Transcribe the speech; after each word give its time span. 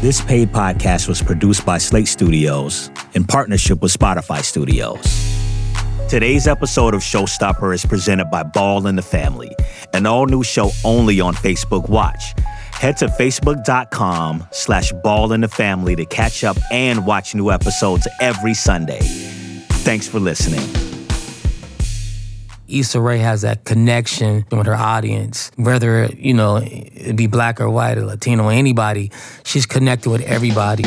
This 0.00 0.20
paid 0.20 0.52
podcast 0.52 1.08
was 1.08 1.22
produced 1.22 1.64
by 1.64 1.78
Slate 1.78 2.08
Studios 2.08 2.90
in 3.14 3.24
partnership 3.24 3.80
with 3.80 3.90
Spotify 3.90 4.42
Studios. 4.42 5.02
Today's 6.10 6.46
episode 6.46 6.92
of 6.92 7.00
Showstopper 7.00 7.74
is 7.74 7.86
presented 7.86 8.26
by 8.26 8.42
Ball 8.42 8.86
in 8.86 8.96
the 8.96 9.02
Family, 9.02 9.50
an 9.94 10.04
all-new 10.04 10.42
show 10.42 10.70
only 10.84 11.20
on 11.20 11.32
Facebook 11.34 11.88
Watch. 11.88 12.34
Head 12.72 12.98
to 12.98 13.06
facebook.com 13.06 14.46
slash 14.50 14.92
ball 15.02 15.32
in 15.32 15.40
the 15.40 15.48
family 15.48 15.96
to 15.96 16.04
catch 16.04 16.44
up 16.44 16.58
and 16.70 17.06
watch 17.06 17.34
new 17.34 17.50
episodes 17.50 18.06
every 18.20 18.52
Sunday. 18.52 19.00
Thanks 19.00 20.06
for 20.06 20.20
listening. 20.20 20.83
Issa 22.68 23.00
Rae 23.00 23.18
has 23.18 23.42
that 23.42 23.64
connection 23.64 24.46
with 24.50 24.66
her 24.66 24.74
audience, 24.74 25.50
whether, 25.56 26.06
you 26.16 26.32
know, 26.32 26.56
it 26.56 27.14
be 27.14 27.26
black 27.26 27.60
or 27.60 27.68
white 27.68 27.98
or 27.98 28.06
Latino 28.06 28.44
or 28.44 28.52
anybody, 28.52 29.10
she's 29.44 29.66
connected 29.66 30.08
with 30.08 30.22
everybody. 30.22 30.84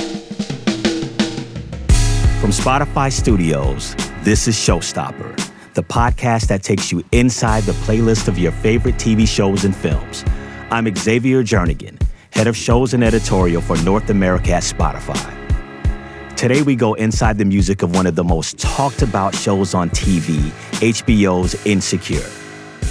From 2.42 2.52
Spotify 2.52 3.12
Studios, 3.12 3.96
this 4.24 4.48
is 4.48 4.56
Showstopper, 4.56 5.36
the 5.76 5.84
podcast 5.84 6.48
that 6.48 6.64
takes 6.64 6.92
you 6.92 7.04
inside 7.12 7.64
the 7.64 7.74
playlist 7.74 8.28
of 8.28 8.40
your 8.40 8.52
favorite 8.54 8.96
TV 8.96 9.28
shows 9.28 9.64
and 9.64 9.76
films. 9.76 10.24
I'm 10.72 10.94
Xavier 10.96 11.44
Jernigan, 11.44 12.02
head 12.32 12.48
of 12.48 12.58
shows 12.58 12.96
and 12.96 13.04
editorial 13.04 13.62
for 13.62 13.78
North 13.84 14.10
America 14.10 14.54
at 14.54 14.64
Spotify. 14.64 15.47
Today, 16.38 16.62
we 16.62 16.76
go 16.76 16.94
inside 16.94 17.40
the 17.40 17.46
music 17.46 17.82
of 17.82 17.96
one 17.96 18.06
of 18.06 18.14
the 18.14 18.24
most 18.24 18.60
talked 18.60 19.02
about 19.02 19.34
shows 19.34 19.74
on 19.74 19.90
TV, 19.90 20.38
HBO's 20.82 21.56
Insecure. 21.66 22.30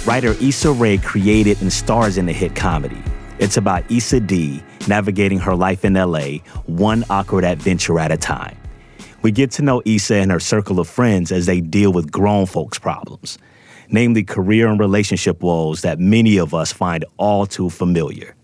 Writer 0.05 0.35
Issa 0.41 0.73
Rae 0.73 0.97
created 0.97 1.61
and 1.61 1.71
stars 1.71 2.17
in 2.17 2.25
the 2.25 2.33
hit 2.33 2.57
comedy. 2.57 3.01
It's 3.39 3.55
about 3.55 3.89
Issa 3.89 4.19
Dee 4.19 4.61
navigating 4.89 5.39
her 5.39 5.55
life 5.55 5.85
in 5.85 5.93
LA, 5.93 6.39
one 6.65 7.05
awkward 7.09 7.45
adventure 7.45 7.97
at 8.01 8.11
a 8.11 8.17
time. 8.17 8.57
We 9.21 9.31
get 9.31 9.51
to 9.51 9.61
know 9.61 9.81
Issa 9.85 10.15
and 10.15 10.29
her 10.29 10.41
circle 10.41 10.77
of 10.77 10.89
friends 10.89 11.31
as 11.31 11.45
they 11.45 11.61
deal 11.61 11.93
with 11.93 12.11
grown 12.11 12.47
folks' 12.47 12.77
problems, 12.77 13.37
namely 13.89 14.25
career 14.25 14.67
and 14.67 14.77
relationship 14.77 15.41
woes 15.41 15.83
that 15.83 15.99
many 15.99 16.35
of 16.35 16.53
us 16.53 16.73
find 16.73 17.05
all 17.15 17.45
too 17.45 17.69
familiar. 17.69 18.36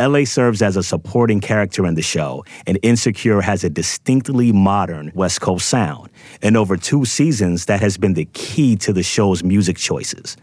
LA 0.00 0.24
serves 0.24 0.62
as 0.62 0.76
a 0.76 0.82
supporting 0.82 1.40
character 1.40 1.86
in 1.86 1.94
the 1.94 2.02
show, 2.02 2.44
and 2.66 2.78
Insecure 2.82 3.40
has 3.40 3.64
a 3.64 3.70
distinctly 3.70 4.52
modern 4.52 5.12
West 5.14 5.40
Coast 5.40 5.68
sound. 5.68 6.08
And 6.42 6.56
over 6.56 6.76
two 6.76 7.04
seasons, 7.04 7.66
that 7.66 7.80
has 7.80 7.98
been 7.98 8.14
the 8.14 8.24
key 8.32 8.76
to 8.76 8.92
the 8.92 9.02
show's 9.02 9.44
music 9.44 9.76
choices. 9.76 10.36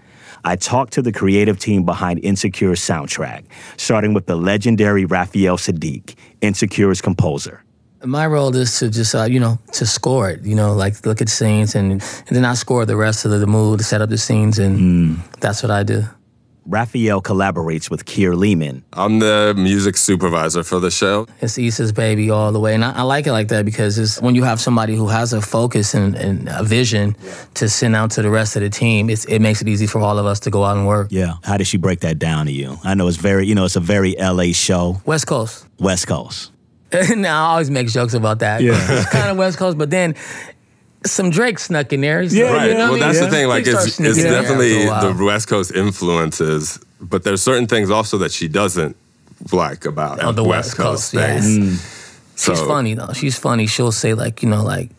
I 0.44 0.56
talked 0.56 0.94
to 0.94 1.02
the 1.02 1.12
creative 1.12 1.60
team 1.60 1.84
behind 1.84 2.20
Insecure's 2.20 2.80
soundtrack, 2.80 3.46
starting 3.78 4.14
with 4.14 4.28
the 4.28 4.36
legendary 4.36 5.06
Raphael 5.06 5.58
Saadiq, 5.58 6.16
Insecure's 6.42 7.02
composer. 7.02 7.64
My 8.04 8.28
role 8.28 8.56
is 8.56 8.78
to 8.80 8.90
just, 8.92 9.16
uh, 9.16 9.24
you 9.24 9.40
know, 9.40 9.58
to 9.74 9.86
score 9.86 10.30
it, 10.30 10.46
you 10.46 10.56
know, 10.56 10.74
like 10.74 11.04
look 11.06 11.20
at 11.20 11.30
scenes 11.30 11.74
and, 11.74 11.94
and 11.94 12.02
then 12.30 12.46
I 12.46 12.54
score 12.54 12.86
the 12.86 12.96
rest 12.96 13.26
of 13.26 13.32
the 13.32 13.48
mood, 13.48 13.82
set 13.82 14.02
up 14.02 14.10
the 14.10 14.20
scenes, 14.20 14.60
and 14.60 14.80
mm. 14.80 15.40
that's 15.40 15.64
what 15.64 15.72
I 15.72 15.82
do. 15.82 16.04
Raphael 16.68 17.22
collaborates 17.22 17.90
with 17.90 18.06
Kier 18.06 18.38
Lehman. 18.38 18.84
I'm 18.94 19.20
the 19.20 19.54
music 19.58 19.96
supervisor 19.96 20.64
for 20.64 20.80
the 20.80 20.92
show. 20.92 21.26
It's 21.40 21.58
Issa's 21.58 21.94
baby 21.94 22.30
all 22.30 22.52
the 22.52 22.60
way. 22.60 22.74
And 22.76 22.84
I, 22.84 22.92
I 22.92 23.02
like 23.04 23.26
it 23.26 23.32
like 23.32 23.48
that 23.48 23.64
because 23.64 23.98
it's 23.98 24.22
when 24.22 24.36
you 24.36 24.44
have 24.44 24.60
somebody 24.60 24.96
who 24.96 25.08
has 25.08 25.32
a 25.32 25.42
focus 25.42 25.94
and, 25.94 26.16
and 26.16 26.50
a 26.50 26.64
vision 26.64 27.16
yeah. 27.24 27.46
to 27.56 27.70
send 27.70 27.96
out 27.96 28.12
to 28.12 28.22
the 28.22 28.30
rest 28.30 28.58
of 28.58 28.62
the 28.62 28.70
team, 28.70 29.10
it 29.10 29.42
makes 29.42 29.62
it 29.62 29.70
easy 29.70 29.88
for 29.88 30.00
all 30.00 30.20
of 30.20 30.26
us 30.26 30.42
to 30.42 30.50
go 30.50 30.66
out 30.66 30.76
and 30.76 30.86
work. 30.86 31.08
Yeah. 31.10 31.36
How 31.44 31.56
did 31.56 31.68
she 31.68 31.78
break 31.78 32.02
that 32.02 32.20
down 32.20 32.48
to 32.48 32.52
you? 32.52 32.78
I 32.84 32.96
know 32.96 33.08
it's 33.08 33.18
very, 33.18 33.48
you 33.48 33.56
know, 33.56 33.64
it's 33.64 33.78
a 33.78 33.82
very 33.82 34.16
LA 34.20 34.52
show. 34.52 35.02
West 35.06 35.26
Coast. 35.26 35.66
West 35.80 36.08
Coast. 36.08 36.52
now 37.16 37.48
I 37.48 37.52
always 37.52 37.70
make 37.70 37.88
jokes 37.88 38.14
about 38.14 38.40
that. 38.40 38.62
Yeah. 38.62 38.74
it's 38.90 39.10
kind 39.10 39.30
of 39.30 39.38
West 39.38 39.58
Coast, 39.58 39.78
but 39.78 39.90
then 39.90 40.16
some 41.12 41.30
Drake 41.30 41.60
snuck 41.60 41.94
in 41.94 42.02
there. 42.02 42.22
yeah, 42.22 42.52
right. 42.52 42.72
You 42.72 42.78
know 42.78 42.92
well, 42.92 43.00
that's 43.00 43.20
the 43.20 43.30
thing. 43.30 43.48
Like, 43.48 43.66
it's, 43.68 44.00
it's 44.00 44.22
definitely 44.22 44.86
the 44.86 45.16
West 45.24 45.48
Coast 45.48 45.72
influences, 45.74 46.80
but 47.00 47.24
there's 47.24 47.42
certain 47.42 47.68
things 47.68 47.90
also 47.90 48.18
that 48.20 48.32
she 48.32 48.48
doesn't 48.48 48.96
like 49.52 49.86
about 49.86 50.24
oh, 50.24 50.32
the 50.32 50.44
West, 50.44 50.70
West 50.70 50.78
Coast, 50.78 51.14
Coast 51.14 51.44
things. 51.44 51.58
Mm. 51.58 52.38
So, 52.38 52.54
She's 52.54 52.62
funny 52.62 52.94
though. 52.94 53.14
She's 53.14 53.38
funny. 53.38 53.68
She'll 53.68 53.92
say 53.92 54.14
like, 54.14 54.44
you 54.44 54.50
know, 54.50 54.64
like, 54.64 54.92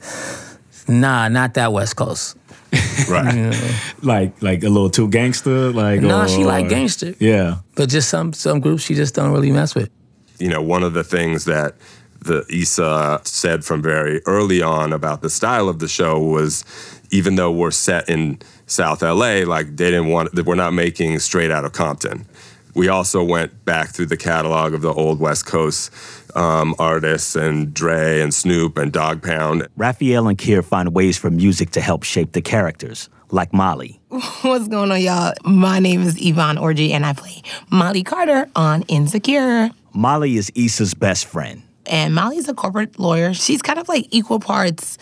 nah, 0.89 1.29
not 1.29 1.55
that 1.55 1.73
West 1.73 1.97
Coast. 1.97 2.37
right. 3.09 3.35
You 3.35 3.51
know? 3.51 3.71
Like 4.03 4.43
like 4.43 4.63
a 4.63 4.69
little 4.69 4.91
too 4.91 5.09
gangster. 5.09 5.73
Like 5.73 6.01
nah, 6.01 6.25
or, 6.25 6.29
she 6.29 6.45
like 6.45 6.69
gangster. 6.69 7.15
Yeah. 7.19 7.59
But 7.77 7.89
just 7.89 8.09
some 8.09 8.33
some 8.33 8.61
groups 8.61 8.83
she 8.83 8.95
just 8.95 9.15
don't 9.15 9.33
really 9.33 9.53
mess 9.53 9.75
with. 9.75 9.91
You 10.39 10.49
know, 10.49 10.61
one 10.61 10.83
of 10.83 10.95
the 10.95 11.05
things 11.05 11.47
that 11.47 11.75
the 12.21 12.45
Issa 12.51 13.21
said 13.25 13.65
from 13.65 13.83
very 13.83 14.21
early 14.27 14.63
on 14.63 14.93
about 14.93 15.23
the 15.23 15.31
style 15.31 15.69
of 15.69 15.79
the 15.79 15.89
show 15.89 16.19
was 16.19 16.65
even 17.11 17.37
though 17.37 17.51
we're 17.51 17.71
set 17.71 18.09
in 18.09 18.39
South 18.67 19.03
LA, 19.03 19.43
like 19.47 19.77
they 19.77 19.91
didn't 19.91 20.09
want 20.09 20.35
we're 20.45 20.55
not 20.55 20.73
making 20.73 21.19
straight 21.21 21.51
out 21.51 21.65
of 21.65 21.73
Compton. 21.73 22.27
We 22.75 22.89
also 22.89 23.25
went 23.25 23.65
back 23.65 23.89
through 23.89 24.07
the 24.07 24.17
catalog 24.17 24.73
of 24.75 24.83
the 24.83 24.93
old 24.93 25.19
West 25.19 25.47
Coast 25.47 25.91
um, 26.37 26.75
artists 26.79 27.35
and 27.35 27.73
Dre 27.75 28.21
and 28.21 28.33
Snoop 28.33 28.77
and 28.77 28.93
Dogg 28.93 29.23
Pound. 29.23 29.67
Raphael 29.77 30.29
and 30.29 30.39
Kier 30.39 30.65
find 30.65 30.95
ways 30.95 31.17
for 31.19 31.31
music 31.31 31.71
to 31.71 31.81
help 31.81 32.03
shape 32.05 32.33
the 32.33 32.43
characters, 32.43 33.09
like 33.31 33.53
Molly. 33.53 34.01
What's 34.43 34.69
going 34.69 34.93
on, 34.93 35.01
y'all? 35.01 35.33
My 35.45 35.81
name 35.81 36.03
is 36.03 36.25
Yvonne 36.25 36.57
Orji, 36.57 36.91
and 36.91 37.05
I 37.05 37.15
play 37.15 37.43
Molly 37.71 38.05
Carter 38.05 38.49
on 38.55 38.83
Insecure. 38.83 39.71
Molly 39.93 40.37
is 40.37 40.53
Issa's 40.55 40.95
best 40.95 41.25
friend 41.25 41.63
and 41.89 42.15
Molly's 42.15 42.49
a 42.49 42.55
corporate 42.55 42.99
lawyer. 42.99 43.35
She's 43.35 43.63
kind 43.63 43.79
of 43.79 43.89
like 43.89 44.07
equal 44.11 44.41
parts 44.41 44.99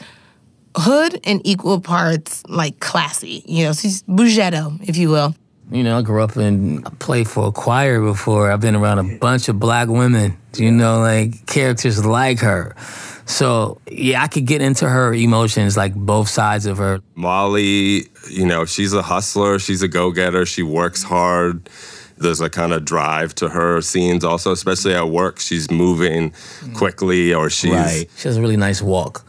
hood 0.76 1.20
and 1.24 1.40
equal 1.44 1.80
parts 1.80 2.42
like 2.48 2.80
classy. 2.80 3.42
You 3.46 3.64
know, 3.64 3.72
she's 3.72 4.02
bougetto, 4.04 4.78
if 4.88 4.96
you 4.96 5.08
will. 5.08 5.34
You 5.70 5.82
know, 5.82 5.98
I 5.98 6.02
grew 6.02 6.22
up 6.22 6.36
and 6.36 6.84
played 7.00 7.28
for 7.28 7.48
a 7.48 7.52
choir 7.52 8.00
before. 8.00 8.52
I've 8.52 8.60
been 8.60 8.76
around 8.76 8.98
a 9.00 9.18
bunch 9.18 9.48
of 9.48 9.58
black 9.58 9.88
women, 9.88 10.36
you 10.56 10.70
know, 10.70 11.00
like 11.00 11.46
characters 11.46 12.04
like 12.06 12.38
her. 12.40 12.76
So, 13.24 13.80
yeah, 13.90 14.22
I 14.22 14.28
could 14.28 14.46
get 14.46 14.62
into 14.62 14.88
her 14.88 15.12
emotions, 15.12 15.76
like 15.76 15.92
both 15.94 16.28
sides 16.28 16.66
of 16.66 16.78
her. 16.78 17.00
Molly, 17.16 18.04
you 18.30 18.46
know, 18.46 18.64
she's 18.64 18.92
a 18.92 19.02
hustler, 19.02 19.58
she's 19.58 19.82
a 19.82 19.88
go 19.88 20.12
getter, 20.12 20.46
she 20.46 20.62
works 20.62 21.02
hard 21.02 21.68
there's 22.18 22.40
a 22.40 22.48
kind 22.50 22.72
of 22.72 22.84
drive 22.84 23.34
to 23.36 23.48
her 23.48 23.80
scenes 23.80 24.24
also, 24.24 24.52
especially 24.52 24.94
at 24.94 25.08
work. 25.08 25.38
She's 25.38 25.70
moving 25.70 26.32
quickly 26.74 27.34
or 27.34 27.50
she's. 27.50 27.72
Right. 27.72 28.10
She 28.16 28.28
has 28.28 28.36
a 28.36 28.40
really 28.40 28.56
nice 28.56 28.82
walk. 28.82 29.24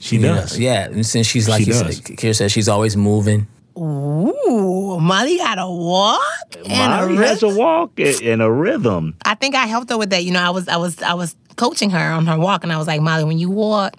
She 0.00 0.18
does. 0.18 0.58
Know? 0.58 0.64
Yeah. 0.64 0.84
And 0.86 1.06
since 1.06 1.26
she's 1.26 1.48
like 1.48 1.62
she 1.62 1.68
you 1.68 1.72
said, 1.74 1.88
Kier 1.88 2.36
said, 2.36 2.50
she's 2.50 2.68
always 2.68 2.96
moving. 2.96 3.46
Ooh, 3.76 5.00
Molly 5.00 5.38
got 5.38 5.58
a 5.58 5.68
walk 5.68 6.20
and 6.56 6.68
Molly 6.68 7.16
a 7.16 7.26
has 7.26 7.42
a 7.42 7.48
walk 7.48 7.98
and 7.98 8.40
a 8.40 8.50
rhythm. 8.50 9.16
I 9.24 9.34
think 9.34 9.54
I 9.56 9.66
helped 9.66 9.90
her 9.90 9.98
with 9.98 10.10
that. 10.10 10.22
You 10.22 10.32
know, 10.32 10.42
I 10.42 10.50
was 10.50 10.68
I 10.68 10.76
was 10.76 11.02
I 11.02 11.14
was 11.14 11.34
coaching 11.56 11.90
her 11.90 12.12
on 12.12 12.26
her 12.26 12.38
walk, 12.38 12.62
and 12.62 12.72
I 12.72 12.78
was 12.78 12.86
like, 12.86 13.00
Molly, 13.00 13.24
when 13.24 13.38
you 13.38 13.50
walk, 13.50 13.94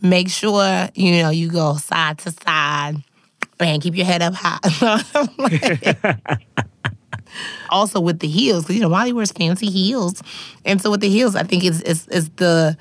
make 0.00 0.28
sure 0.28 0.88
you 0.94 1.22
know 1.22 1.30
you 1.30 1.50
go 1.50 1.76
side 1.76 2.18
to 2.18 2.30
side 2.30 3.02
and 3.58 3.82
keep 3.82 3.96
your 3.96 4.06
head 4.06 4.22
up 4.22 4.34
high. 4.36 4.60
also 7.70 8.00
with 8.00 8.20
the 8.20 8.28
heels, 8.28 8.64
because 8.64 8.76
you 8.76 8.82
know 8.82 8.88
Molly 8.88 9.12
wears 9.12 9.32
fancy 9.32 9.70
heels, 9.70 10.22
and 10.64 10.80
so 10.80 10.90
with 10.90 11.00
the 11.00 11.08
heels, 11.08 11.36
I 11.36 11.42
think 11.42 11.64
it's 11.64 11.80
it's, 11.80 12.08
it's 12.08 12.30
the 12.36 12.76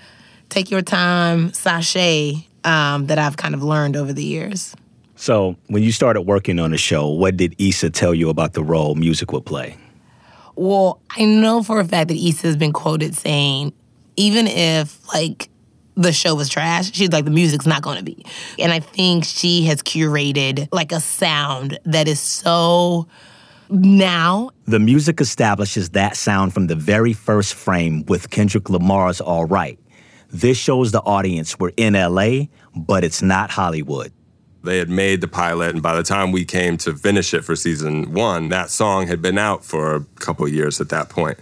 take 0.50 0.70
your 0.70 0.82
time 0.82 1.52
sashay 1.54 2.48
um, 2.64 3.08
that 3.08 3.18
I've 3.18 3.38
kind 3.38 3.56
of 3.56 3.64
learned 3.64 3.96
over 3.96 4.14
the 4.14 4.24
years. 4.24 4.76
So 5.16 5.56
when 5.68 5.84
you 5.84 5.92
started 5.92 6.22
working 6.22 6.60
on 6.60 6.72
the 6.72 6.78
show, 6.78 7.08
what 7.08 7.38
did 7.38 7.56
Issa 7.58 7.92
tell 7.92 8.14
you 8.14 8.30
about 8.30 8.54
the 8.54 8.64
role 8.64 8.96
music 8.96 9.32
would 9.32 9.46
play? 9.46 9.78
Well, 10.56 11.02
I 11.10 11.26
know 11.26 11.64
for 11.64 11.80
a 11.80 11.86
fact 11.86 12.10
that 12.10 12.18
Issa 12.18 12.48
has 12.48 12.58
been 12.58 12.74
quoted 12.74 13.16
saying, 13.16 13.74
even 14.16 14.48
if 14.48 15.00
like 15.13 15.50
the 15.96 16.12
show 16.12 16.36
was 16.36 16.50
trash, 16.50 16.92
she's 16.94 17.12
like, 17.12 17.25
the 17.25 17.31
music's 17.31 17.66
not 17.66 17.81
gonna 17.81 18.04
be. 18.04 18.25
And 18.60 18.72
I 18.72 18.80
think 18.80 19.25
she 19.25 19.63
has 19.66 19.81
curated 19.81 20.68
like 20.72 20.92
a 20.92 21.00
sound 21.00 21.80
that 21.86 22.07
is 22.07 22.19
so 22.19 23.07
now. 23.69 24.50
The 24.65 24.80
music 24.80 25.19
establishes 25.21 25.89
that 25.92 26.15
sound 26.15 26.54
from 26.54 26.68
the 26.68 26.75
very 26.75 27.13
first 27.13 27.54
frame 27.54 28.06
with 28.07 28.30
Kendrick 28.30 28.69
Lamar's 28.69 29.21
All 29.21 29.45
Right. 29.45 29.80
This 30.30 30.57
shows 30.57 30.92
the 30.92 31.01
audience 31.01 31.60
we're 31.60 31.71
in 31.77 31.94
LA, 31.94 32.45
but 32.75 33.04
it's 33.04 33.21
not 33.21 33.51
Hollywood. 33.51 34.12
They 34.63 34.77
had 34.77 34.89
made 34.89 35.19
the 35.19 35.27
pilot, 35.27 35.71
and 35.74 35.81
by 35.83 35.94
the 35.94 36.04
time 36.04 36.31
we 36.31 36.45
came 36.45 36.77
to 36.77 36.95
finish 36.95 37.33
it 37.33 37.44
for 37.44 37.54
season 37.54 38.13
one, 38.13 38.48
that 38.50 38.69
song 38.69 39.07
had 39.07 39.21
been 39.21 39.38
out 39.38 39.66
for 39.66 39.95
a 39.95 40.06
couple 40.16 40.48
years 40.48 40.80
at 40.80 40.88
that 40.89 41.09
point. 41.09 41.38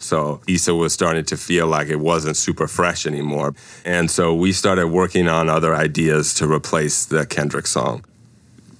So 0.00 0.40
Issa 0.48 0.74
was 0.74 0.92
starting 0.92 1.24
to 1.26 1.36
feel 1.36 1.68
like 1.68 1.88
it 1.88 2.00
wasn't 2.00 2.36
super 2.36 2.66
fresh 2.66 3.06
anymore. 3.06 3.54
And 3.84 4.10
so 4.10 4.34
we 4.34 4.50
started 4.50 4.88
working 4.88 5.28
on 5.28 5.48
other 5.48 5.74
ideas 5.74 6.34
to 6.34 6.50
replace 6.50 7.04
the 7.04 7.24
Kendrick 7.26 7.68
song 7.68 8.04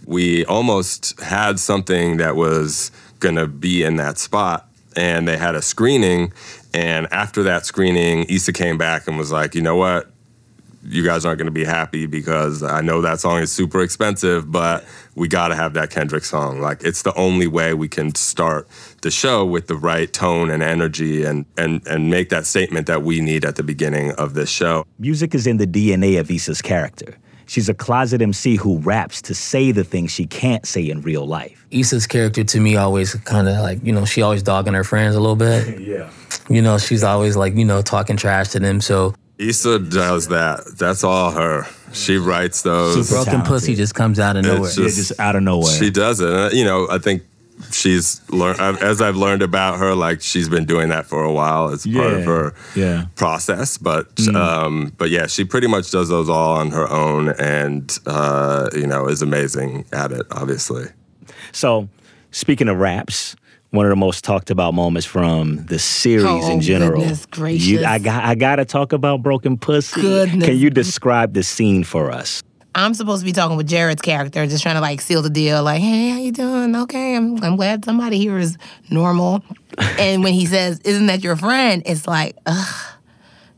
we 0.07 0.45
almost 0.47 1.19
had 1.21 1.59
something 1.59 2.19
that 2.19 2.37
was 2.37 2.91
going 3.21 3.37
to 3.37 3.47
be 3.47 3.83
in 3.83 3.97
that 3.97 4.19
spot 4.19 4.69
and 4.97 5.27
they 5.27 5.37
had 5.37 5.55
a 5.55 5.63
screening 5.63 6.33
And 6.73 7.07
after 7.13 7.45
that 7.45 7.65
screening, 7.65 8.25
Issa 8.29 8.53
came 8.53 8.77
back 8.77 9.07
and 9.07 9.17
was 9.17 9.31
like, 9.31 9.55
you 9.55 9.63
know 9.63 9.77
what? 9.77 10.11
You 10.87 11.05
guys 11.05 11.25
aren't 11.25 11.39
going 11.39 11.47
to 11.47 11.53
be 11.53 11.65
happy 11.65 12.07
because 12.07 12.63
I 12.63 12.81
know 12.83 13.01
that 13.01 13.21
song 13.21 13.39
is 13.39 13.51
super 13.51 13.81
expensive, 13.81 14.51
but 14.51 14.85
we 15.15 15.29
got 15.29 15.49
to 15.49 15.55
have 15.55 15.75
that 15.75 15.91
Kendrick 15.91 16.25
song. 16.25 16.61
Like, 16.61 16.83
it's 16.83 17.03
the 17.03 17.15
only 17.15 17.47
way 17.47 17.73
we 17.73 17.89
can 17.89 18.15
start 18.15 18.69
the 19.01 19.11
show 19.11 19.47
with 19.47 19.69
the 19.69 19.77
right 19.77 20.13
tone 20.13 20.51
and 20.51 20.63
energy 20.63 21.25
and, 21.25 21.47
and, 21.57 21.87
and 21.87 22.11
make 22.11 22.29
that 22.31 22.45
statement 22.45 22.87
that 22.89 23.03
we 23.03 23.21
need 23.21 23.45
at 23.45 23.57
the 23.57 23.63
beginning 23.63 24.11
of 24.13 24.35
this 24.35 24.51
show. 24.51 24.85
Music 24.99 25.35
is 25.35 25.47
in 25.47 25.57
the 25.57 25.67
DNA 25.67 26.21
of 26.21 26.31
Issa's 26.31 26.61
character. 26.61 27.17
She's 27.47 27.69
a 27.69 27.75
closet 27.75 28.23
MC 28.23 28.57
who 28.57 28.79
raps 28.79 29.23
to 29.23 29.35
say 29.35 29.73
the 29.73 29.85
things 29.85 30.11
she 30.11 30.27
can't 30.27 30.67
say 30.67 30.89
in 30.89 31.03
real 31.03 31.27
life. 31.27 31.67
Issa's 31.71 32.07
character 32.07 32.45
to 32.45 32.61
me 32.61 32.77
always 32.77 33.15
kind 33.15 33.49
of 33.49 33.61
like, 33.61 33.85
you 33.85 33.93
know, 33.93 34.05
she 34.05 34.23
always 34.23 34.43
dogging 34.43 34.75
her 34.75 34.85
friends 34.85 35.15
a 35.15 35.21
little 35.21 35.37
bit. 35.37 35.81
yeah. 35.87 36.11
You 36.49 36.63
know, 36.63 36.79
she's 36.79 37.03
always 37.03 37.37
like, 37.37 37.55
you 37.55 37.65
know, 37.65 37.83
talking 37.83 38.17
trash 38.17 38.49
to 38.51 38.61
them. 38.61 38.81
So 38.81 39.15
Issa 39.39 39.81
does 39.81 40.29
that. 40.29 40.61
That's 40.79 41.03
all 41.03 41.33
her. 41.33 41.67
She 41.93 42.17
writes 42.17 42.63
those. 42.63 42.95
Super 42.95 43.17
broken 43.17 43.33
talented. 43.33 43.49
pussy 43.49 43.75
just 43.75 43.95
comes 43.95 44.19
out 44.19 44.37
of 44.37 44.45
It's 44.45 44.55
nowhere. 44.55 44.71
Yeah, 44.71 44.95
just 44.95 45.21
out 45.21 45.37
of 45.37 45.43
nowhere. 45.43 45.73
She 45.73 45.91
does 45.91 46.21
it. 46.21 46.55
You 46.55 46.65
know, 46.65 46.89
I 46.91 46.99
think 46.99 47.23
she's 47.71 48.21
learned 48.31 48.61
as 48.61 49.01
I've 49.01 49.17
learned 49.17 49.43
about 49.43 49.79
her. 49.79 49.95
Like 49.95 50.21
she's 50.21 50.49
been 50.49 50.65
doing 50.65 50.89
that 50.89 51.07
for 51.07 51.23
a 51.23 51.33
while. 51.33 51.69
It's 51.73 51.87
part 51.87 52.13
of 52.13 52.25
her 52.25 52.55
yeah. 52.75 53.07
process. 53.17 53.79
But 53.79 54.27
um, 54.29 54.93
but 54.99 55.11
yeah, 55.11 55.27
she 55.27 55.45
pretty 55.45 55.67
much 55.67 55.91
does 55.91 56.09
those 56.09 56.29
all 56.29 56.57
on 56.57 56.71
her 56.71 56.89
own, 56.91 57.31
and 57.31 57.97
uh, 58.07 58.69
you 58.75 58.87
know 58.87 59.09
is 59.09 59.23
amazing 59.23 59.85
at 59.93 60.13
it. 60.13 60.27
Obviously, 60.31 60.87
So, 61.53 61.89
speaking 62.31 62.69
of 62.69 62.79
raps, 62.79 63.37
one 63.71 63.87
of 63.87 63.91
the 63.91 63.97
most 63.97 64.25
talked 64.25 64.51
about 64.51 64.73
moments 64.75 65.07
from 65.07 65.67
the 65.67 65.79
series 65.79 66.27
Oh, 66.27 66.51
in 66.51 66.61
general. 66.61 67.01
goodness 67.01 67.27
gracious. 67.27 67.67
You, 67.67 67.85
I 67.85 67.99
got 67.99 68.25
I 68.25 68.35
got 68.35 68.57
to 68.57 68.65
talk 68.65 68.93
about 68.93 69.23
Broken 69.23 69.59
Pussy. 69.59 70.01
Goodness. 70.01 70.45
Can 70.49 70.57
you 70.57 70.71
describe 70.71 71.35
the 71.35 71.43
scene 71.43 71.85
for 71.85 72.11
us? 72.11 72.43
I'm 72.75 72.95
supposed 72.95 73.21
to 73.21 73.27
be 73.27 73.33
talking 73.33 73.57
with 73.57 73.69
Jared's 73.69 74.03
character, 74.03 74.47
just 74.47 74.63
trying 74.63 74.75
to 74.75 74.81
like 74.81 75.01
seal 75.01 75.23
the 75.23 75.31
deal. 75.31 75.63
Like, 75.63 75.81
hey, 75.81 76.11
how 76.11 76.19
you 76.19 76.33
doing? 76.33 76.75
Okay, 76.75 77.15
I'm 77.15 77.43
I'm 77.43 77.57
glad 77.57 77.85
somebody 77.85 78.19
here 78.19 78.39
is 78.39 78.59
normal. 78.91 79.43
and 79.99 80.25
when 80.25 80.35
he 80.35 80.47
says, 80.47 80.81
"Isn't 80.81 81.07
that 81.07 81.23
your 81.23 81.37
friend?" 81.37 81.83
It's 81.87 82.07
like, 82.07 82.37
ugh, 82.47 82.95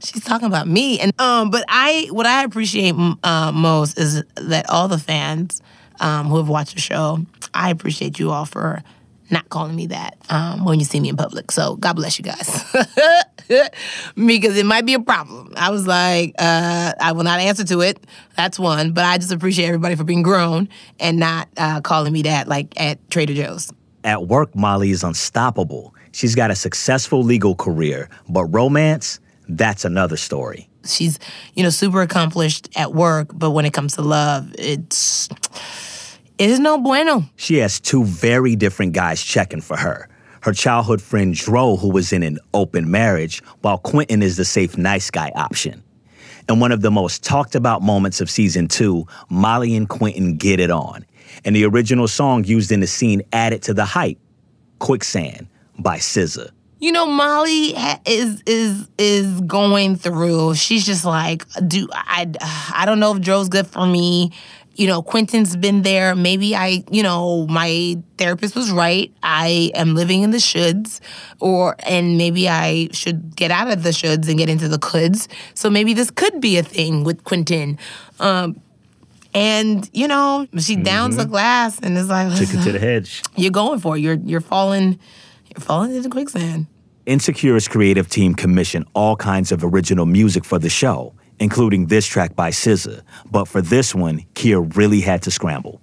she's 0.00 0.24
talking 0.24 0.46
about 0.46 0.68
me. 0.68 1.00
And 1.00 1.12
um, 1.20 1.50
but 1.50 1.64
I 1.68 2.08
what 2.10 2.26
I 2.26 2.44
appreciate 2.44 2.94
uh, 3.22 3.52
most 3.52 3.98
is 3.98 4.22
that 4.34 4.68
all 4.68 4.88
the 4.88 4.98
fans 4.98 5.62
um, 6.00 6.26
who 6.26 6.36
have 6.36 6.48
watched 6.48 6.74
the 6.74 6.80
show, 6.80 7.24
I 7.54 7.70
appreciate 7.70 8.18
you 8.18 8.30
all 8.30 8.44
for 8.44 8.82
not 9.30 9.48
calling 9.48 9.74
me 9.74 9.86
that 9.88 10.16
um, 10.28 10.64
when 10.64 10.78
you 10.78 10.84
see 10.84 11.00
me 11.00 11.08
in 11.08 11.16
public. 11.16 11.50
So 11.50 11.76
God 11.76 11.94
bless 11.94 12.18
you 12.18 12.24
guys. 12.24 12.64
because 14.16 14.56
it 14.56 14.66
might 14.66 14.86
be 14.86 14.94
a 14.94 15.00
problem. 15.00 15.52
I 15.56 15.70
was 15.70 15.86
like, 15.86 16.34
uh, 16.38 16.92
I 17.00 17.12
will 17.12 17.24
not 17.24 17.40
answer 17.40 17.64
to 17.64 17.80
it. 17.80 17.98
That's 18.36 18.58
one. 18.58 18.92
But 18.92 19.04
I 19.04 19.18
just 19.18 19.32
appreciate 19.32 19.66
everybody 19.66 19.94
for 19.94 20.04
being 20.04 20.22
grown 20.22 20.68
and 21.00 21.18
not 21.18 21.48
uh, 21.56 21.80
calling 21.80 22.12
me 22.12 22.22
that 22.22 22.48
like 22.48 22.78
at 22.80 22.98
Trader 23.10 23.34
Joe's. 23.34 23.72
At 24.04 24.28
work, 24.28 24.54
Molly 24.54 24.90
is 24.90 25.02
unstoppable. 25.02 25.94
She's 26.12 26.34
got 26.34 26.50
a 26.50 26.54
successful 26.54 27.22
legal 27.22 27.54
career, 27.54 28.08
but 28.28 28.44
romance, 28.46 29.20
that's 29.48 29.84
another 29.84 30.16
story. 30.16 30.68
She's, 30.84 31.18
you 31.54 31.62
know, 31.62 31.70
super 31.70 32.00
accomplished 32.00 32.68
at 32.76 32.94
work, 32.94 33.30
but 33.34 33.50
when 33.50 33.64
it 33.64 33.72
comes 33.72 33.96
to 33.96 34.02
love, 34.02 34.54
it's 34.58 35.28
it 36.38 36.50
is 36.50 36.60
no 36.60 36.78
bueno. 36.78 37.24
She 37.36 37.56
has 37.58 37.80
two 37.80 38.04
very 38.04 38.56
different 38.56 38.92
guys 38.92 39.22
checking 39.22 39.60
for 39.60 39.76
her. 39.76 40.08
Her 40.46 40.52
childhood 40.52 41.02
friend 41.02 41.34
Dro, 41.34 41.74
who 41.74 41.90
was 41.90 42.12
in 42.12 42.22
an 42.22 42.38
open 42.54 42.88
marriage, 42.88 43.42
while 43.62 43.78
Quentin 43.78 44.22
is 44.22 44.36
the 44.36 44.44
safe, 44.44 44.78
nice 44.78 45.10
guy 45.10 45.32
option. 45.34 45.82
In 46.48 46.60
one 46.60 46.70
of 46.70 46.82
the 46.82 46.90
most 46.92 47.24
talked 47.24 47.56
about 47.56 47.82
moments 47.82 48.20
of 48.20 48.30
season 48.30 48.68
two, 48.68 49.08
Molly 49.28 49.74
and 49.74 49.88
Quentin 49.88 50.36
get 50.36 50.60
it 50.60 50.70
on. 50.70 51.04
And 51.44 51.56
the 51.56 51.64
original 51.64 52.06
song 52.06 52.44
used 52.44 52.70
in 52.70 52.78
the 52.78 52.86
scene 52.86 53.22
added 53.32 53.60
to 53.62 53.74
the 53.74 53.84
hype 53.84 54.18
Quicksand 54.78 55.48
by 55.80 55.96
SZA. 55.96 56.50
You 56.78 56.92
know, 56.92 57.06
Molly 57.06 57.74
is 58.06 58.40
is 58.46 58.88
is 58.98 59.40
going 59.40 59.96
through. 59.96 60.54
She's 60.54 60.86
just 60.86 61.04
like, 61.04 61.44
do 61.66 61.88
I? 61.90 62.30
I 62.72 62.84
don't 62.86 63.00
know 63.00 63.16
if 63.16 63.20
Joe's 63.20 63.48
good 63.48 63.66
for 63.66 63.84
me. 63.84 64.30
You 64.76 64.86
know, 64.86 65.02
Quentin's 65.02 65.56
been 65.56 65.82
there. 65.82 66.14
Maybe 66.14 66.54
I, 66.54 66.84
you 66.90 67.02
know, 67.02 67.46
my 67.46 67.96
therapist 68.18 68.54
was 68.54 68.70
right. 68.70 69.12
I 69.22 69.70
am 69.74 69.94
living 69.94 70.22
in 70.22 70.30
the 70.30 70.38
shoulds, 70.38 71.00
or 71.40 71.76
and 71.86 72.18
maybe 72.18 72.48
I 72.48 72.88
should 72.92 73.34
get 73.36 73.50
out 73.50 73.70
of 73.70 73.82
the 73.82 73.90
shoulds 73.90 74.28
and 74.28 74.38
get 74.38 74.48
into 74.48 74.68
the 74.68 74.78
coulds. 74.78 75.28
So 75.54 75.70
maybe 75.70 75.94
this 75.94 76.10
could 76.10 76.40
be 76.40 76.58
a 76.58 76.62
thing 76.62 77.04
with 77.04 77.24
Quentin. 77.24 77.78
Um, 78.20 78.60
and 79.34 79.88
you 79.92 80.08
know, 80.08 80.46
she 80.58 80.76
downs 80.76 81.16
the 81.16 81.26
glass 81.26 81.78
and 81.80 81.96
is 81.96 82.08
like, 82.08 82.36
Took 82.38 82.54
it 82.54 82.62
to 82.64 82.72
the 82.72 82.78
hedge. 82.78 83.22
"You're 83.36 83.50
going 83.50 83.80
for 83.80 83.96
it. 83.96 84.00
You're 84.00 84.14
you're 84.14 84.40
falling, 84.40 84.98
you're 85.54 85.60
falling 85.60 85.94
into 85.94 86.08
quicksand." 86.08 86.66
Insecure's 87.06 87.68
creative 87.68 88.08
team 88.08 88.34
commissioned 88.34 88.86
all 88.94 89.14
kinds 89.14 89.52
of 89.52 89.62
original 89.62 90.06
music 90.06 90.44
for 90.44 90.58
the 90.58 90.68
show, 90.68 91.14
including 91.38 91.86
this 91.86 92.06
track 92.06 92.34
by 92.34 92.50
SZA. 92.50 93.02
But 93.30 93.46
for 93.46 93.60
this 93.60 93.94
one, 93.94 94.24
Kier 94.34 94.76
really 94.76 95.00
had 95.00 95.22
to 95.22 95.30
scramble. 95.30 95.80